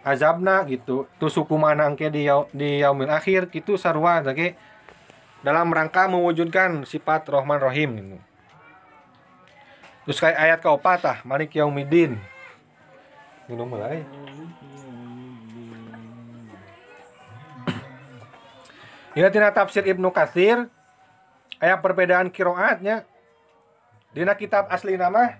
azabna 0.07 0.63
gitu 0.65 1.05
terus 1.19 1.35
hukuman 1.35 1.75
angke 1.75 2.07
di 2.07 2.25
yau, 2.25 2.47
di 2.55 2.79
yaumil 2.79 3.11
akhir 3.11 3.51
gitu 3.51 3.75
sarua 3.75 4.23
oke 4.23 4.71
dalam 5.41 5.73
rangka 5.73 6.05
mewujudkan 6.05 6.85
sifat 6.85 7.25
Rahman 7.25 7.57
Rahim 7.57 7.89
gitu. 7.97 8.17
Terus 10.05 10.17
kayak 10.21 10.37
ayat 10.37 10.59
keopat 10.61 10.99
tah 11.01 11.17
Malik 11.25 11.53
Yaumidin. 11.53 12.17
Minum 13.49 13.69
mulai. 13.69 14.05
Ini 19.11 19.27
tina 19.27 19.51
tafsir 19.51 19.83
Ibnu 19.83 20.07
Katsir. 20.15 20.71
Aya 21.59 21.75
perbedaan 21.77 22.31
kiroatnya. 22.31 23.03
Dina 24.15 24.35
kitab 24.39 24.71
asli 24.71 24.95
nama 24.95 25.35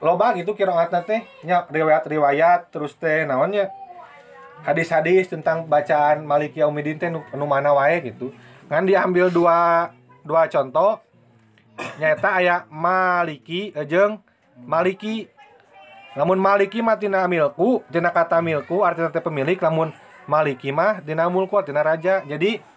loba 0.00 0.32
gitu 0.40 0.56
kiroatna 0.56 1.04
teh. 1.04 1.20
Nya 1.44 1.68
riwayat-riwayat 1.68 2.72
terus 2.72 2.96
teh 2.96 3.28
naonnya? 3.28 3.68
Hadis-hadis 4.64 5.28
tentang 5.28 5.68
bacaan 5.68 6.24
Malik 6.24 6.56
Yaumidin 6.56 6.96
teh 6.96 7.12
nu, 7.12 7.20
mana 7.44 7.76
wae 7.76 8.00
gitu. 8.08 8.32
Kan 8.72 8.88
diambil 8.88 9.28
dua 9.28 9.92
dua 10.24 10.48
contoh. 10.48 10.96
Nyata 12.00 12.40
aya 12.40 12.64
maliki 12.72 13.76
jeung 13.84 14.24
maliki. 14.64 15.28
Lamun 16.16 16.40
maliki 16.40 16.80
mah 16.80 16.96
tina 16.96 17.28
milku 17.28 17.84
tina 17.92 18.08
kata 18.08 18.40
milku 18.40 18.80
artinya 18.80 19.12
pemilik 19.12 19.60
lamun 19.60 19.92
maliki 20.24 20.72
mah 20.72 21.04
tina 21.04 21.28
mulku 21.28 21.60
tina 21.60 21.84
raja. 21.84 22.24
Jadi 22.24 22.72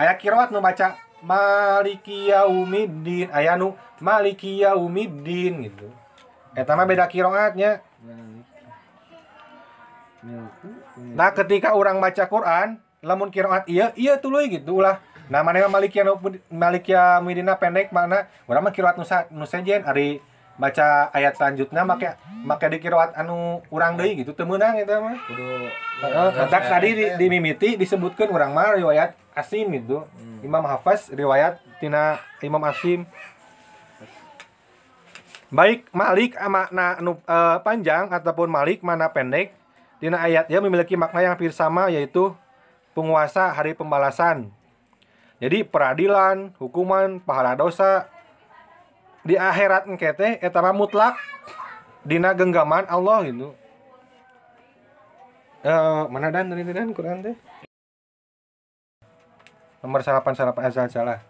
aya 0.00 0.16
kiroat 0.16 0.48
nu 0.48 0.64
baca 0.64 0.96
maliki 1.20 2.32
yaumiddin 2.32 3.28
aya 3.36 3.60
nu 3.60 3.76
maliki 4.00 4.64
yaumiddin 4.64 5.68
gitu 5.68 5.92
eta 6.56 6.72
mah 6.72 6.88
beda 6.88 7.04
kiroatnya 7.04 7.84
Nah, 11.00 11.32
ketika 11.32 11.72
orang 11.72 11.96
baca 11.96 12.28
Quran, 12.28 12.76
lamun 13.00 13.32
kiraat 13.32 13.64
iya, 13.64 13.88
iya 13.96 14.20
tuluy 14.20 14.52
gitu 14.52 14.84
ulah. 14.84 15.00
Nah, 15.32 15.40
mana 15.40 15.64
Malikia 16.52 17.22
Midina 17.24 17.56
pendek 17.56 17.88
mana? 17.88 18.28
Urang 18.44 18.68
mah 18.68 18.74
kiraat 18.74 19.00
nusa 19.00 19.30
nusejen 19.32 19.80
ari 19.88 20.20
baca 20.60 21.08
ayat 21.16 21.40
selanjutnya 21.40 21.88
make 21.88 22.12
make 22.44 22.66
di 22.68 22.78
kiraat 22.78 23.16
anu 23.16 23.64
urang 23.72 23.96
deui 23.96 24.20
gitu 24.20 24.36
teu 24.36 24.44
meunang 24.44 24.76
eta 24.76 25.00
mah. 25.00 25.16
kudu 25.24 25.72
Heeh, 26.00 26.28
kadak 26.36 26.64
tadi 26.68 26.90
di, 26.96 27.04
di 27.16 27.26
mimiti 27.32 27.80
disebutkan 27.80 28.28
urang 28.28 28.52
mah 28.52 28.76
riwayat 28.76 29.16
Asim 29.32 29.72
gitu. 29.72 30.04
Imam 30.44 30.64
Hafaz 30.68 31.08
riwayat 31.08 31.60
tina 31.80 32.20
Imam 32.44 32.60
Asim. 32.68 33.08
Baik 35.48 35.88
Malik 35.96 36.36
makna 36.36 37.00
anu 37.00 37.16
eh, 37.24 37.58
panjang 37.64 38.12
ataupun 38.12 38.52
Malik 38.52 38.84
mana 38.84 39.08
pendek 39.08 39.56
Dina 40.00 40.16
ayatnya 40.16 40.64
memiliki 40.64 40.96
makna 40.96 41.20
yang 41.20 41.32
hampir 41.36 41.52
sama 41.52 41.92
yaitu 41.92 42.32
penguasa 42.96 43.52
hari 43.52 43.76
pembalasan. 43.76 44.48
Jadi 45.40 45.64
peradilan, 45.64 46.52
hukuman, 46.56 47.20
pahala 47.20 47.56
dosa 47.56 48.09
di 49.26 49.34
akhirat 49.36 49.84
engkete 49.86 50.40
eta 50.40 50.58
mah 50.64 50.72
mutlak 50.72 51.16
dina 52.04 52.32
genggaman 52.32 52.88
Allah 52.88 53.24
gitu. 53.28 53.52
Eh 55.60 56.02
mana 56.08 56.32
dan 56.32 56.48
tadi 56.48 56.64
dan 56.64 56.96
Quran 56.96 57.20
teh? 57.20 57.36
Nomor 59.84 60.00
salapan 60.04 60.32
salapan 60.36 60.68
asal 60.68 60.88
salah. 60.88 61.20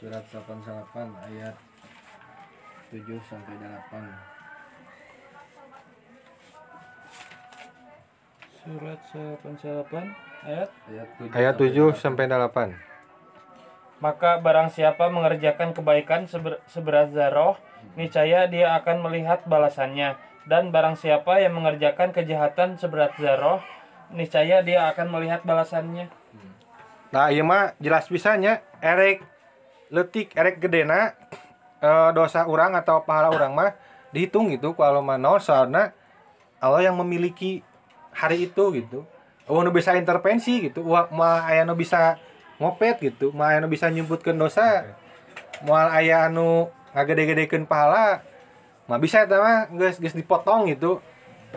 surat 0.00 0.24
88 0.32 1.12
ayat 1.28 1.52
7 2.88 3.04
sampai 3.20 3.52
8 3.60 4.00
Surat 8.64 8.96
88 9.04 10.48
ayat 10.48 10.72
ayat 10.88 11.08
7 11.20 11.36
Ayat 11.36 11.54
7 11.60 12.00
sampai 12.00 12.24
8. 12.32 12.89
Maka 14.00 14.40
barang 14.40 14.72
siapa 14.72 15.12
mengerjakan 15.12 15.76
kebaikan 15.76 16.24
seber, 16.24 16.64
seberat 16.72 17.12
zarah, 17.12 17.60
niscaya 18.00 18.48
dia 18.48 18.72
akan 18.80 19.04
melihat 19.04 19.44
balasannya. 19.44 20.16
Dan 20.48 20.72
barang 20.72 20.96
siapa 20.96 21.36
yang 21.44 21.52
mengerjakan 21.52 22.16
kejahatan 22.16 22.80
seberat 22.80 23.12
zarah, 23.20 23.60
niscaya 24.08 24.64
dia 24.64 24.88
akan 24.88 25.12
melihat 25.12 25.44
balasannya. 25.44 26.08
Nah, 27.12 27.28
ieu 27.28 27.44
mah 27.44 27.76
jelas 27.76 28.08
pisahnya 28.08 28.64
erek 28.80 29.20
letik 29.90 30.32
erek 30.38 30.62
gedena 30.62 31.12
eh, 31.82 32.10
dosa 32.14 32.46
orang 32.46 32.78
atau 32.78 33.02
pahala 33.02 33.34
orang 33.34 33.52
mah 33.52 33.70
dihitung 34.14 34.50
gitu 34.54 34.78
kalau 34.78 35.02
mano 35.02 35.38
soalnya 35.42 35.90
Allah 36.62 36.86
yang 36.86 36.96
memiliki 36.96 37.66
hari 38.14 38.50
itu 38.50 38.64
gitu. 38.76 39.04
Oh, 39.50 39.66
nu 39.66 39.74
bisa 39.74 39.98
intervensi 39.98 40.70
gitu. 40.70 40.86
Wah, 40.86 41.10
mah 41.10 41.50
aya 41.50 41.66
nu 41.66 41.74
bisa 41.74 42.20
ngopet 42.60 43.00
gitu. 43.00 43.32
Nu 43.32 43.66
bisa 43.66 43.88
nyebutkeun 43.88 44.36
dosa. 44.36 44.94
Moal 45.64 45.88
aya 45.88 46.28
anu 46.28 46.68
ngagede-gedekeun 46.92 47.64
pahala. 47.64 48.22
Mah 48.86 48.98
bisa 49.00 49.24
eta 49.24 49.40
mah 49.40 49.72
geus 49.72 49.96
geus 49.96 50.14
dipotong 50.14 50.68
gitu. 50.68 51.00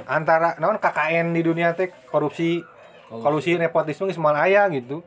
Antara 0.10 0.58
naon 0.58 0.82
KKN 0.82 1.36
di 1.36 1.44
dunia 1.46 1.76
teh 1.78 1.92
korupsi 2.10 2.63
kolusi 3.12 3.60
nepotisme 3.60 4.10
geus 4.10 4.18
moal 4.18 4.39
aya 4.39 4.66
gitu. 4.72 5.04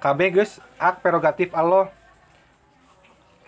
KB 0.00 0.32
geus 0.32 0.62
hak 0.80 1.04
prerogatif 1.04 1.52
Allah. 1.52 1.92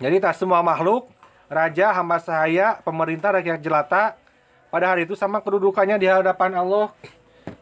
Jadi 0.03 0.19
tak 0.19 0.35
semua 0.35 0.67
makhluk, 0.67 1.07
raja, 1.47 1.95
hamba 1.95 2.19
sahaya, 2.19 2.83
pemerintah, 2.83 3.31
rakyat 3.31 3.62
jelata 3.62 4.19
pada 4.67 4.91
hari 4.91 5.07
itu 5.07 5.15
sama 5.15 5.38
kedudukannya 5.38 5.95
di 6.01 6.11
hadapan 6.11 6.59
Allah. 6.59 6.91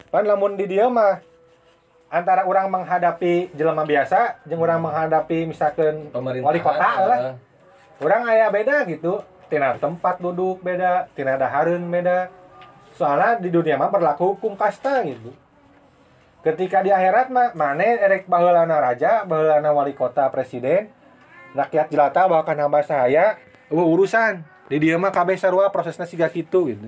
Pan 0.09 0.25
lamun 0.25 0.57
di 0.57 0.65
dia 0.65 0.89
mah 0.89 1.21
antara 2.11 2.43
orang 2.43 2.67
menghadapi 2.67 3.55
jelema 3.55 3.87
biasa 3.87 4.43
jeung 4.43 4.59
orang 4.59 4.83
menghadapi 4.83 5.47
misalkan 5.47 6.11
wali 6.13 6.59
kota 6.59 6.91
lah. 7.07 7.19
Orang 8.03 8.27
aya 8.27 8.51
beda 8.51 8.83
gitu. 8.85 9.23
Tina 9.47 9.75
tempat 9.75 10.19
duduk 10.19 10.63
beda, 10.63 11.07
tina 11.15 11.39
dahareun 11.39 11.87
beda. 11.87 12.27
Soalnya 12.95 13.39
di 13.39 13.47
dunia 13.51 13.79
mah 13.79 13.87
berlaku 13.87 14.35
hukum 14.35 14.59
kasta 14.59 15.03
gitu. 15.07 15.31
Ketika 16.41 16.83
di 16.83 16.91
akhirat 16.91 17.29
mah 17.29 17.53
mane 17.55 17.99
erek 17.99 18.25
baheulana 18.31 18.79
raja, 18.79 19.27
baheulana 19.27 19.69
wali 19.75 19.93
kota 19.93 20.27
presiden, 20.31 20.89
rakyat 21.53 21.91
jelata 21.91 22.27
bahkan 22.31 22.57
hamba 22.59 22.83
eueuh 23.71 23.87
urusan. 23.91 24.43
Di 24.71 24.79
dieu 24.79 24.95
mah 24.95 25.11
kabeh 25.11 25.35
sarua 25.35 25.67
prosesna 25.67 26.07
siga 26.07 26.31
kitu 26.31 26.71
gitu. 26.71 26.87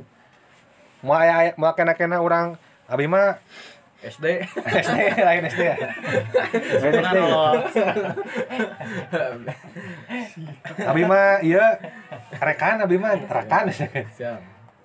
Mau 1.03 1.19
aya 1.19 1.51
mau 1.59 1.75
kena-kena 1.75 2.23
orang 2.23 2.55
abi 2.87 3.11
mah 3.11 3.37
SD 4.03 4.25
SD 4.67 4.91
lain 5.23 5.43
SD 5.47 5.61
ya. 5.63 5.75
Lain 6.83 6.93
SD. 6.99 7.17
Abi 10.83 11.03
mah 11.07 11.39
ieu 11.39 11.63
rekan 12.43 12.83
abi 12.83 12.99
mah 12.99 13.15
rekan 13.15 13.71
siap 13.71 14.43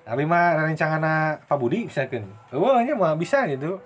Abi 0.09 0.25
mah 0.25 0.57
rencana 0.57 1.43
Pak 1.45 1.59
Budi 1.59 1.91
misalkan. 1.91 2.25
Eueuh 2.55 2.81
nya 2.81 2.97
mah 2.97 3.13
bisa 3.19 3.45
gitu. 3.51 3.83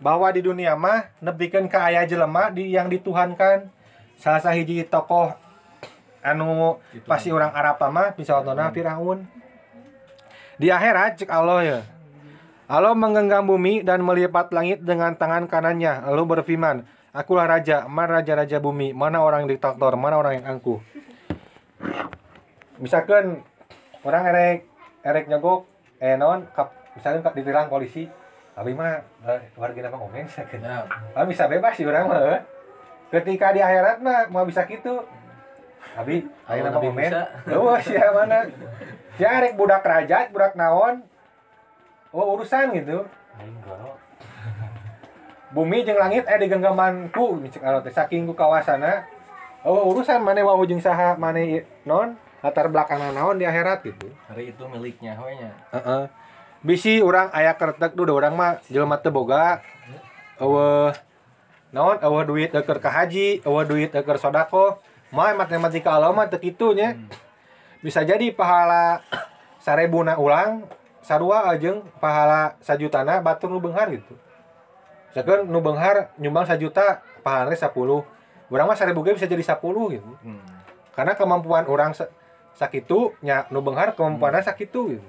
Bahwa 0.00 0.30
di 0.32 0.40
dunia 0.40 0.78
mah 0.78 1.12
nebikeun 1.20 1.68
ka 1.68 1.90
aya 1.90 2.08
jelema 2.08 2.48
di 2.48 2.72
yang 2.72 2.88
dituhankan 2.88 3.68
salah 4.16 4.40
sahiji 4.40 4.80
tokoh 4.88 5.36
anu 6.24 6.80
pasti 7.04 7.28
orang 7.34 7.52
Arab 7.52 7.82
mah 7.92 8.16
bisa 8.16 8.38
contohna 8.40 8.72
Firaun. 8.72 9.28
Di 10.56 10.72
akhirat 10.72 11.20
cek 11.20 11.28
Allah 11.28 11.60
ya. 11.60 11.95
Allah 12.66 12.98
menggenggam 12.98 13.46
bumi 13.46 13.86
dan 13.86 14.02
melipat 14.02 14.50
langit 14.50 14.82
dengan 14.82 15.14
tangan 15.14 15.46
kanannya. 15.46 16.02
Lalu 16.10 16.38
berfirman, 16.38 16.82
Akulah 17.16 17.48
raja, 17.48 17.88
mana 17.88 18.20
raja-raja 18.20 18.60
bumi, 18.60 18.92
mana 18.92 19.24
orang 19.24 19.48
diktator, 19.48 19.96
mana 19.96 20.20
orang 20.20 20.42
yang 20.42 20.58
angkuh. 20.58 20.82
Misalkan 22.76 23.40
orang 24.04 24.22
erek 24.28 24.58
erek 25.00 25.24
nyogok 25.30 25.64
eh 25.96 26.18
non 26.20 26.44
kap 26.52 26.76
misalkan 26.92 27.24
kap 27.24 27.32
ditilang 27.32 27.72
polisi 27.72 28.04
tapi 28.52 28.76
mah 28.76 29.00
eh, 29.24 29.48
warga 29.56 29.88
apa 29.88 29.96
ngomong 29.96 30.28
misalkan 30.28 30.60
ya 30.60 30.84
ah, 31.16 31.24
bisa 31.24 31.48
bebas 31.48 31.72
sih 31.72 31.88
orang 31.88 32.04
mah 32.04 32.20
eh. 32.36 32.40
ketika 33.16 33.56
di 33.56 33.64
akhirat 33.64 34.04
mah 34.04 34.28
mau 34.28 34.44
bisa 34.44 34.68
gitu. 34.68 35.00
Tapi 35.96 36.20
ayo 36.52 36.60
Oh, 36.60 36.64
nama 36.68 36.76
lebih 36.76 36.90
komen 36.92 37.10
oh 37.56 37.78
siapa 37.80 38.12
mana? 38.12 38.44
Ya 39.16 39.40
erek 39.40 39.56
budak 39.56 39.80
raja 39.80 40.28
budak 40.28 40.52
naon 40.52 41.00
oh 42.16 42.40
urusan 42.40 42.72
gitu. 42.72 43.04
Bumi 45.54 45.84
jeung 45.84 46.00
langit 46.00 46.24
eh 46.24 46.38
di 46.40 46.48
genggamanku. 46.48 47.44
Teh 47.52 47.92
saking 47.92 48.24
ku 48.24 48.32
kawasana. 48.32 49.04
Oh 49.68 49.92
urusan 49.92 50.24
mana 50.24 50.40
wau 50.40 50.64
jeung 50.64 50.80
saha 50.80 51.20
mana 51.20 51.44
non? 51.84 52.16
Latar 52.40 52.72
belakang 52.72 53.04
naon 53.12 53.36
di 53.36 53.44
akhirat 53.44 53.84
gitu. 53.84 54.08
Hari 54.30 54.54
itu 54.54 54.62
miliknya 54.70 55.16
hoynya 55.16 55.50
Heeh. 55.72 56.04
Bisi 56.62 57.04
orang 57.04 57.28
aya 57.34 57.58
kertek 57.58 57.98
duh 57.98 58.08
orang 58.08 58.32
mah 58.32 58.52
jelema 58.72 58.96
teu 59.00 59.12
boga. 59.12 59.60
Eueuh 60.40 60.92
naon? 61.72 62.00
Eueuh 62.00 62.24
duit 62.24 62.52
keur 62.52 62.80
ka 62.80 62.92
haji, 62.92 63.44
eueuh 63.44 63.66
duit 63.66 63.92
keur 63.92 64.20
sodako. 64.20 64.78
Mah 65.10 65.34
matematika 65.34 65.96
Allah 65.96 66.14
mah 66.14 66.30
teu 66.30 66.38
kitu 66.38 66.76
nya. 66.76 66.94
Bisa 67.82 68.06
jadi 68.06 68.30
pahala 68.30 69.02
sarebuna 69.64 70.20
ulang 70.20 70.68
sarua 71.06 71.46
ajeung 71.46 71.86
pahala 71.96 72.58
sajutana 72.58 73.22
batur 73.22 73.46
nu 73.46 73.62
beunghar 73.62 73.86
gitu. 73.88 74.18
Misalkan 75.08 75.46
nu 75.46 75.62
beunghar 75.62 76.10
nyumbang 76.18 76.42
sajuta 76.44 76.98
pahalana 77.22 77.54
10. 77.54 77.70
Urang 78.46 78.66
mah 78.66 78.74
sarebu 78.74 79.00
ge 79.00 79.14
bisa 79.14 79.30
jadi 79.30 79.38
10 79.40 79.62
gitu. 79.94 80.10
Karena 80.90 81.14
kemampuan 81.14 81.62
orang 81.64 81.94
sa- 81.94 82.10
sakitu 82.52 83.14
nya 83.20 83.46
nu 83.48 83.62
beunghar 83.62 83.94
kemampuanna 83.94 84.42
sakitu 84.42 84.90
gitu. 84.90 85.06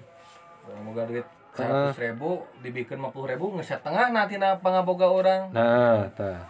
moga 0.77 1.07
duit 1.07 1.23
seratus 1.55 1.95
ribu 1.97 2.43
dibikin 2.60 2.99
lima 2.99 3.07
puluh 3.07 3.31
ribu 3.31 3.55
ngeset 3.55 3.79
tengah 3.81 4.12
nanti 4.12 4.36
na 4.36 4.60
pangaboga 4.60 5.07
orang 5.07 5.47
Nah, 5.49 6.05
tah. 6.12 6.43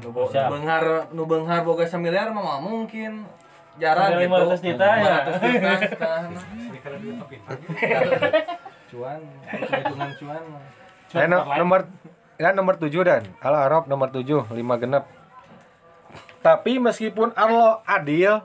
nu 0.00 0.08
bo- 0.08 0.30
nu 0.30 0.48
benghar 0.48 0.84
nu 1.10 1.22
benghar 1.26 1.60
boga 1.60 1.82
semiliar 1.82 2.30
mah 2.30 2.56
mungkin 2.56 3.26
jarang 3.76 4.06
Ada 4.08 4.16
gitu 4.16 4.34
500 4.54 4.66
juta 4.66 4.86
ya? 4.88 5.16
500 5.18 5.40
juta 5.44 5.72
setahun. 5.84 6.30
cuan 8.86 9.20
hitungan 9.50 10.10
cuan 10.14 10.42
Eh, 11.14 11.26
no- 11.26 11.46
nomor 11.46 11.80
ya 12.34 12.50
nomor 12.50 12.74
7 12.74 12.90
dan 13.00 13.22
Al 13.38 13.54
Arab 13.56 13.86
nomor 13.86 14.10
7 14.10 14.44
5 14.44 14.52
genep. 14.76 15.04
Tapi 16.40 16.76
meskipun 16.76 17.30
Allah 17.32 17.78
adil 17.84 18.42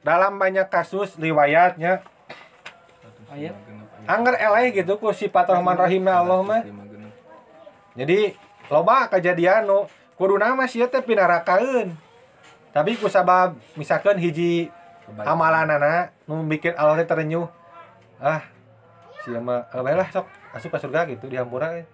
dalam 0.00 0.36
banyak 0.36 0.68
kasus 0.68 1.16
riwayatnya 1.16 2.04
Ayat 3.26 3.56
angger 4.04 4.36
eleh 4.36 4.74
gitu 4.74 4.96
ku 4.96 5.08
sifat 5.10 5.48
Rahman 5.48 5.72
Rahimna 5.74 6.12
Allah 6.14 6.40
mah. 6.42 6.60
Jadi 7.94 8.36
loba 8.68 9.08
kejadian 9.08 9.64
nu 9.64 9.88
kuduna 10.14 10.52
mah 10.52 10.66
sia 10.66 10.84
teh 10.86 11.00
pinarakaeun. 11.00 11.96
Tapi 12.72 12.96
ku 12.96 13.06
sabab 13.06 13.54
misalkan 13.76 14.16
hiji 14.16 14.72
amalanana 15.20 16.08
nu 16.24 16.40
bikin 16.48 16.72
Allah 16.72 16.96
teh 16.96 17.06
terenyuh. 17.06 17.44
Ah, 18.16 18.40
sia 19.20 19.38
mah 19.38 19.68
eh, 19.68 19.94
lah 19.94 20.08
sok 20.08 20.24
asup 20.52 20.72
ka 20.72 20.78
surga 20.80 21.04
gitu 21.06 21.28
dihampura. 21.28 21.76
eh. 21.76 21.84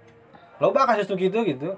Loba 0.58 0.86
kasus 0.86 1.06
gitu 1.08 1.42
gitu. 1.42 1.74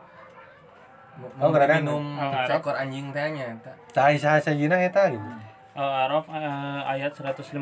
Oh, 1.37 1.53
ngeradang. 1.53 1.85
minum 1.85 2.17
seekor 2.49 2.73
anjing 2.73 3.13
teh 3.13 3.25
nya 3.31 3.53
eta. 3.53 3.73
Tah 3.93 4.09
saha 4.17 4.41
sajina 4.41 4.81
eta 4.81 5.13
gitu. 5.13 5.25
Al-A'raf 5.71 6.29
eh, 6.29 6.81
ayat 6.89 7.13
156 7.13 7.57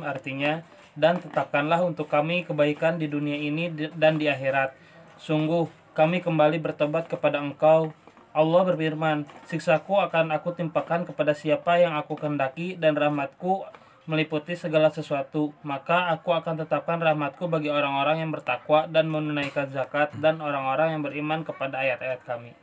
artinya 0.00 0.60
dan 0.96 1.16
tetapkanlah 1.16 1.80
untuk 1.80 2.08
kami 2.08 2.44
kebaikan 2.44 2.96
di 2.96 3.08
dunia 3.08 3.36
ini 3.36 3.68
di- 3.68 3.92
dan 3.92 4.16
di 4.16 4.28
akhirat. 4.28 4.72
Sungguh 5.16 5.68
kami 5.92 6.20
kembali 6.20 6.56
bertobat 6.56 7.04
kepada 7.04 7.40
Engkau. 7.40 7.92
Allah 8.30 8.62
berfirman, 8.62 9.26
siksaku 9.50 9.98
akan 9.98 10.30
aku 10.30 10.54
timpakan 10.54 11.02
kepada 11.02 11.34
siapa 11.34 11.82
yang 11.82 11.98
aku 11.98 12.14
kehendaki 12.14 12.78
dan 12.78 12.94
rahmatku 12.94 13.66
meliputi 14.06 14.54
segala 14.54 14.90
sesuatu. 14.94 15.50
Maka 15.66 16.14
aku 16.14 16.30
akan 16.30 16.62
tetapkan 16.62 17.02
rahmatku 17.02 17.50
bagi 17.50 17.74
orang-orang 17.74 18.22
yang 18.22 18.30
bertakwa 18.30 18.86
dan 18.86 19.10
menunaikan 19.10 19.66
zakat 19.74 20.14
dan 20.22 20.38
orang-orang 20.38 20.94
yang 20.94 21.02
beriman 21.02 21.42
kepada 21.42 21.82
ayat-ayat 21.82 22.22
kami. 22.22 22.54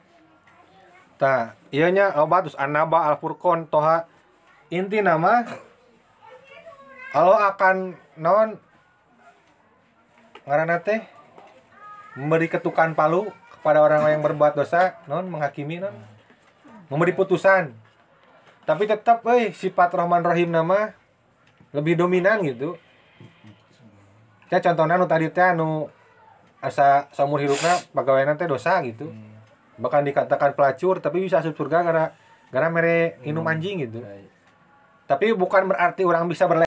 Tah, 1.18 1.58
ieu 1.74 1.90
nya 1.90 2.14
loba 2.14 2.46
terus 2.46 2.56
An-Naba 2.56 3.10
Al-Furqan 3.12 3.66
Toha 3.68 4.06
inti 4.70 5.02
nama 5.02 5.48
Allah 7.16 7.50
akan 7.56 7.98
naon 8.20 8.62
ngaranna 10.46 10.78
teh 10.80 11.02
memberi 12.14 12.48
ketukan 12.52 12.94
palu 12.94 13.34
kepada 13.60 13.82
orang 13.82 14.06
yang 14.08 14.22
berbuat 14.22 14.54
dosa 14.54 15.02
non 15.10 15.26
menghakimi 15.28 15.82
non. 15.82 15.96
Memberi 16.88 17.12
putusan. 17.12 17.74
Tapi 18.64 18.84
tetap 18.88 19.24
euy 19.24 19.56
sifat 19.56 19.92
Rahman 19.96 20.24
Rahim 20.24 20.52
nama 20.52 20.92
lebih 21.72 22.00
dominan 22.00 22.44
gitu. 22.44 22.76
Ya 24.48 24.64
contohnya 24.64 24.96
nu 24.96 25.08
tadi 25.08 25.28
teh 25.28 25.44
anu 25.44 25.92
asa 26.64 27.12
saumur 27.12 27.44
hidupna 27.44 27.80
pegawaian 27.92 28.36
teh 28.36 28.48
dosa 28.48 28.80
gitu. 28.84 29.12
Bahkan 29.80 30.04
dikatakan 30.08 30.56
pelacur 30.56 31.00
tapi 31.00 31.24
bisa 31.24 31.40
asup 31.40 31.56
surga 31.56 31.84
gara 31.84 32.06
gara 32.52 32.68
mere 32.72 33.20
minum 33.24 33.44
anjing 33.44 33.84
gitu. 33.88 34.04
Tapi 35.08 35.32
bukan 35.36 35.72
berarti 35.72 36.04
orang 36.04 36.28
bisa 36.28 36.48
berle 36.48 36.67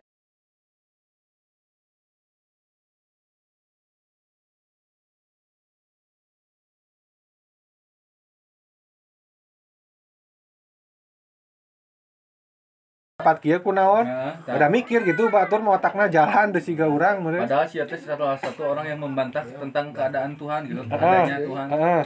dapat 13.21 13.37
kieu 13.45 13.61
kunaon 13.61 14.09
udah 14.49 14.69
mikir 14.73 15.05
gitu 15.05 15.29
batur 15.29 15.61
mau 15.61 15.77
otakna 15.77 16.09
jalan 16.09 16.57
teu 16.57 16.65
siga 16.65 16.89
urang 16.89 17.21
meureun 17.21 17.45
Padahal 17.45 17.69
si 17.69 17.77
teh 17.85 18.01
salah 18.01 18.41
satu 18.41 18.73
orang 18.73 18.89
yang 18.89 18.99
membantah 18.99 19.45
tentang 19.45 19.93
keadaan 19.93 20.33
Tuhan 20.41 20.61
gitu, 20.65 20.81
Heeh. 20.89 20.97
adanya 20.97 21.39
Tuhan. 21.45 21.67
Heeh. 21.69 22.03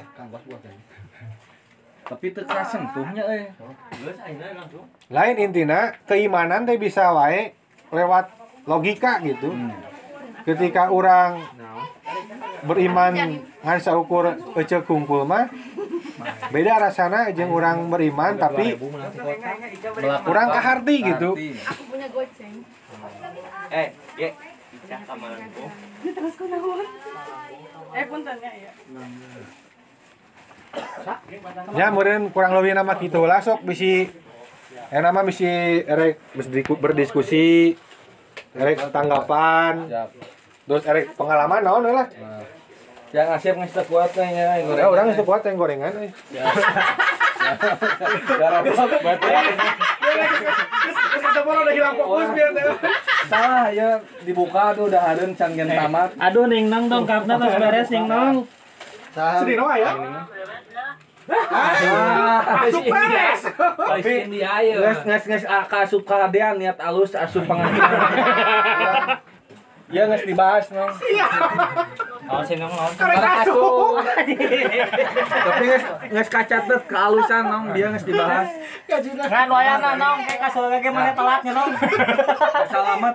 Tapi 2.05 2.27
teu 2.37 2.44
sentuhnya 2.44 3.24
langsung. 3.24 4.85
lain 5.09 5.35
intina 5.38 5.94
keimanan 6.05 6.66
teh 6.66 6.77
bisa 6.77 7.14
wae 7.14 7.55
lewat 7.94 8.29
logika 8.66 9.22
gitu 9.22 9.55
ketika 10.44 10.92
orang 10.92 11.40
beriman 12.64 13.40
ngan 13.64 13.79
saukur 13.81 14.37
ece 14.57 14.81
kungkul 14.85 15.24
mah 15.24 15.48
beda 16.48 16.72
rasana 16.78 17.30
jeung 17.30 17.50
orang 17.50 17.88
beriman 17.88 18.37
tapi 18.37 18.76
kurang 20.22 20.48
kaharti 20.50 20.96
gitu 21.04 21.30
Arti. 21.34 21.50
Aku 21.56 21.82
punya 21.87 22.06
goceng. 22.08 22.54
Eh, 23.70 23.88
kamalanku. 25.04 25.64
Terus? 26.04 26.34
Eh 27.94 28.04
ya 28.04 28.52
ya. 28.58 28.72
ya 31.74 31.87
meureun 31.94 32.34
kurang 32.34 32.52
lebih 32.58 32.74
nama 32.74 32.98
kitu 32.98 33.22
lah 33.22 33.38
sok 33.38 33.62
bisi 33.62 34.10
eh 34.90 35.00
nama 35.00 35.22
bisi 35.22 35.46
erek 35.80 36.18
berdisku- 36.34 36.80
berdiskusi 36.80 37.78
erek 38.54 38.90
tanggapan 38.90 39.87
Siap. 39.87 40.08
terus 40.66 40.82
erek 40.84 41.14
pengalaman 41.14 41.62
naon 41.62 41.87
lah 41.87 42.06
Yang 43.14 43.27
ngasih 43.31 43.50
ngasih 43.55 43.87
kuatnya 43.87 44.27
ya. 44.27 44.46
ya 44.59 44.85
orang 44.90 45.14
itu 45.14 45.22
kuat 45.22 45.46
yang 45.46 45.55
gorengan 45.55 45.94
eh. 46.03 46.11
Berarti 48.35 48.70
salah 53.24 53.70
ya 53.70 54.03
dibuka 54.27 54.74
tuh 54.74 54.90
udah 54.90 55.00
hareun 55.00 55.33
can 55.38 55.55
gen 55.55 55.70
tamat. 55.70 56.11
Aduh, 56.18 56.44
Ning 56.50 56.68
Nong 56.68 56.90
dong, 56.90 57.05
karena 57.07 57.38
tos 57.40 57.55
beres 57.57 57.88
Ning 57.94 58.07
Nong. 58.11 58.37
sedih 59.14 59.57
no 59.62 59.70
ya 59.79 59.94
Asup 62.66 62.85
Tapi 63.79 64.12
India 64.29 64.48
ayo. 64.61 64.83
Nges 64.83 65.00
nges 65.07 65.24
nges 65.31 65.44
ka 65.46 65.87
asup 65.87 66.05
hadean 66.05 66.61
niat 66.61 66.77
alus 66.83 67.16
asup 67.16 67.46
pangajian. 67.48 69.24
Ya 69.94 70.11
nges 70.11 70.26
dibahas 70.26 70.66
no. 70.74 70.90
Oh, 72.24 72.42
si 72.42 72.59
Nong 72.59 72.72
Nong. 72.74 72.92
Karena 72.98 73.46
asup. 73.46 74.02
Tapi 75.30 75.64
nges 75.70 75.85
nges 76.11 76.28
kacatet 76.33 76.83
kealusan 76.90 77.44
nong 77.46 77.64
dia 77.70 77.87
nges 77.94 78.02
dibahas. 78.02 78.48
Kan 79.30 79.46
wayana 79.46 79.94
nong 79.94 80.26
kayak 80.26 80.40
kasur 80.50 80.66
ge 80.66 80.90
mana 80.90 81.14
telatnya 81.14 81.52
nong. 81.54 81.70
Salamet 82.66 83.14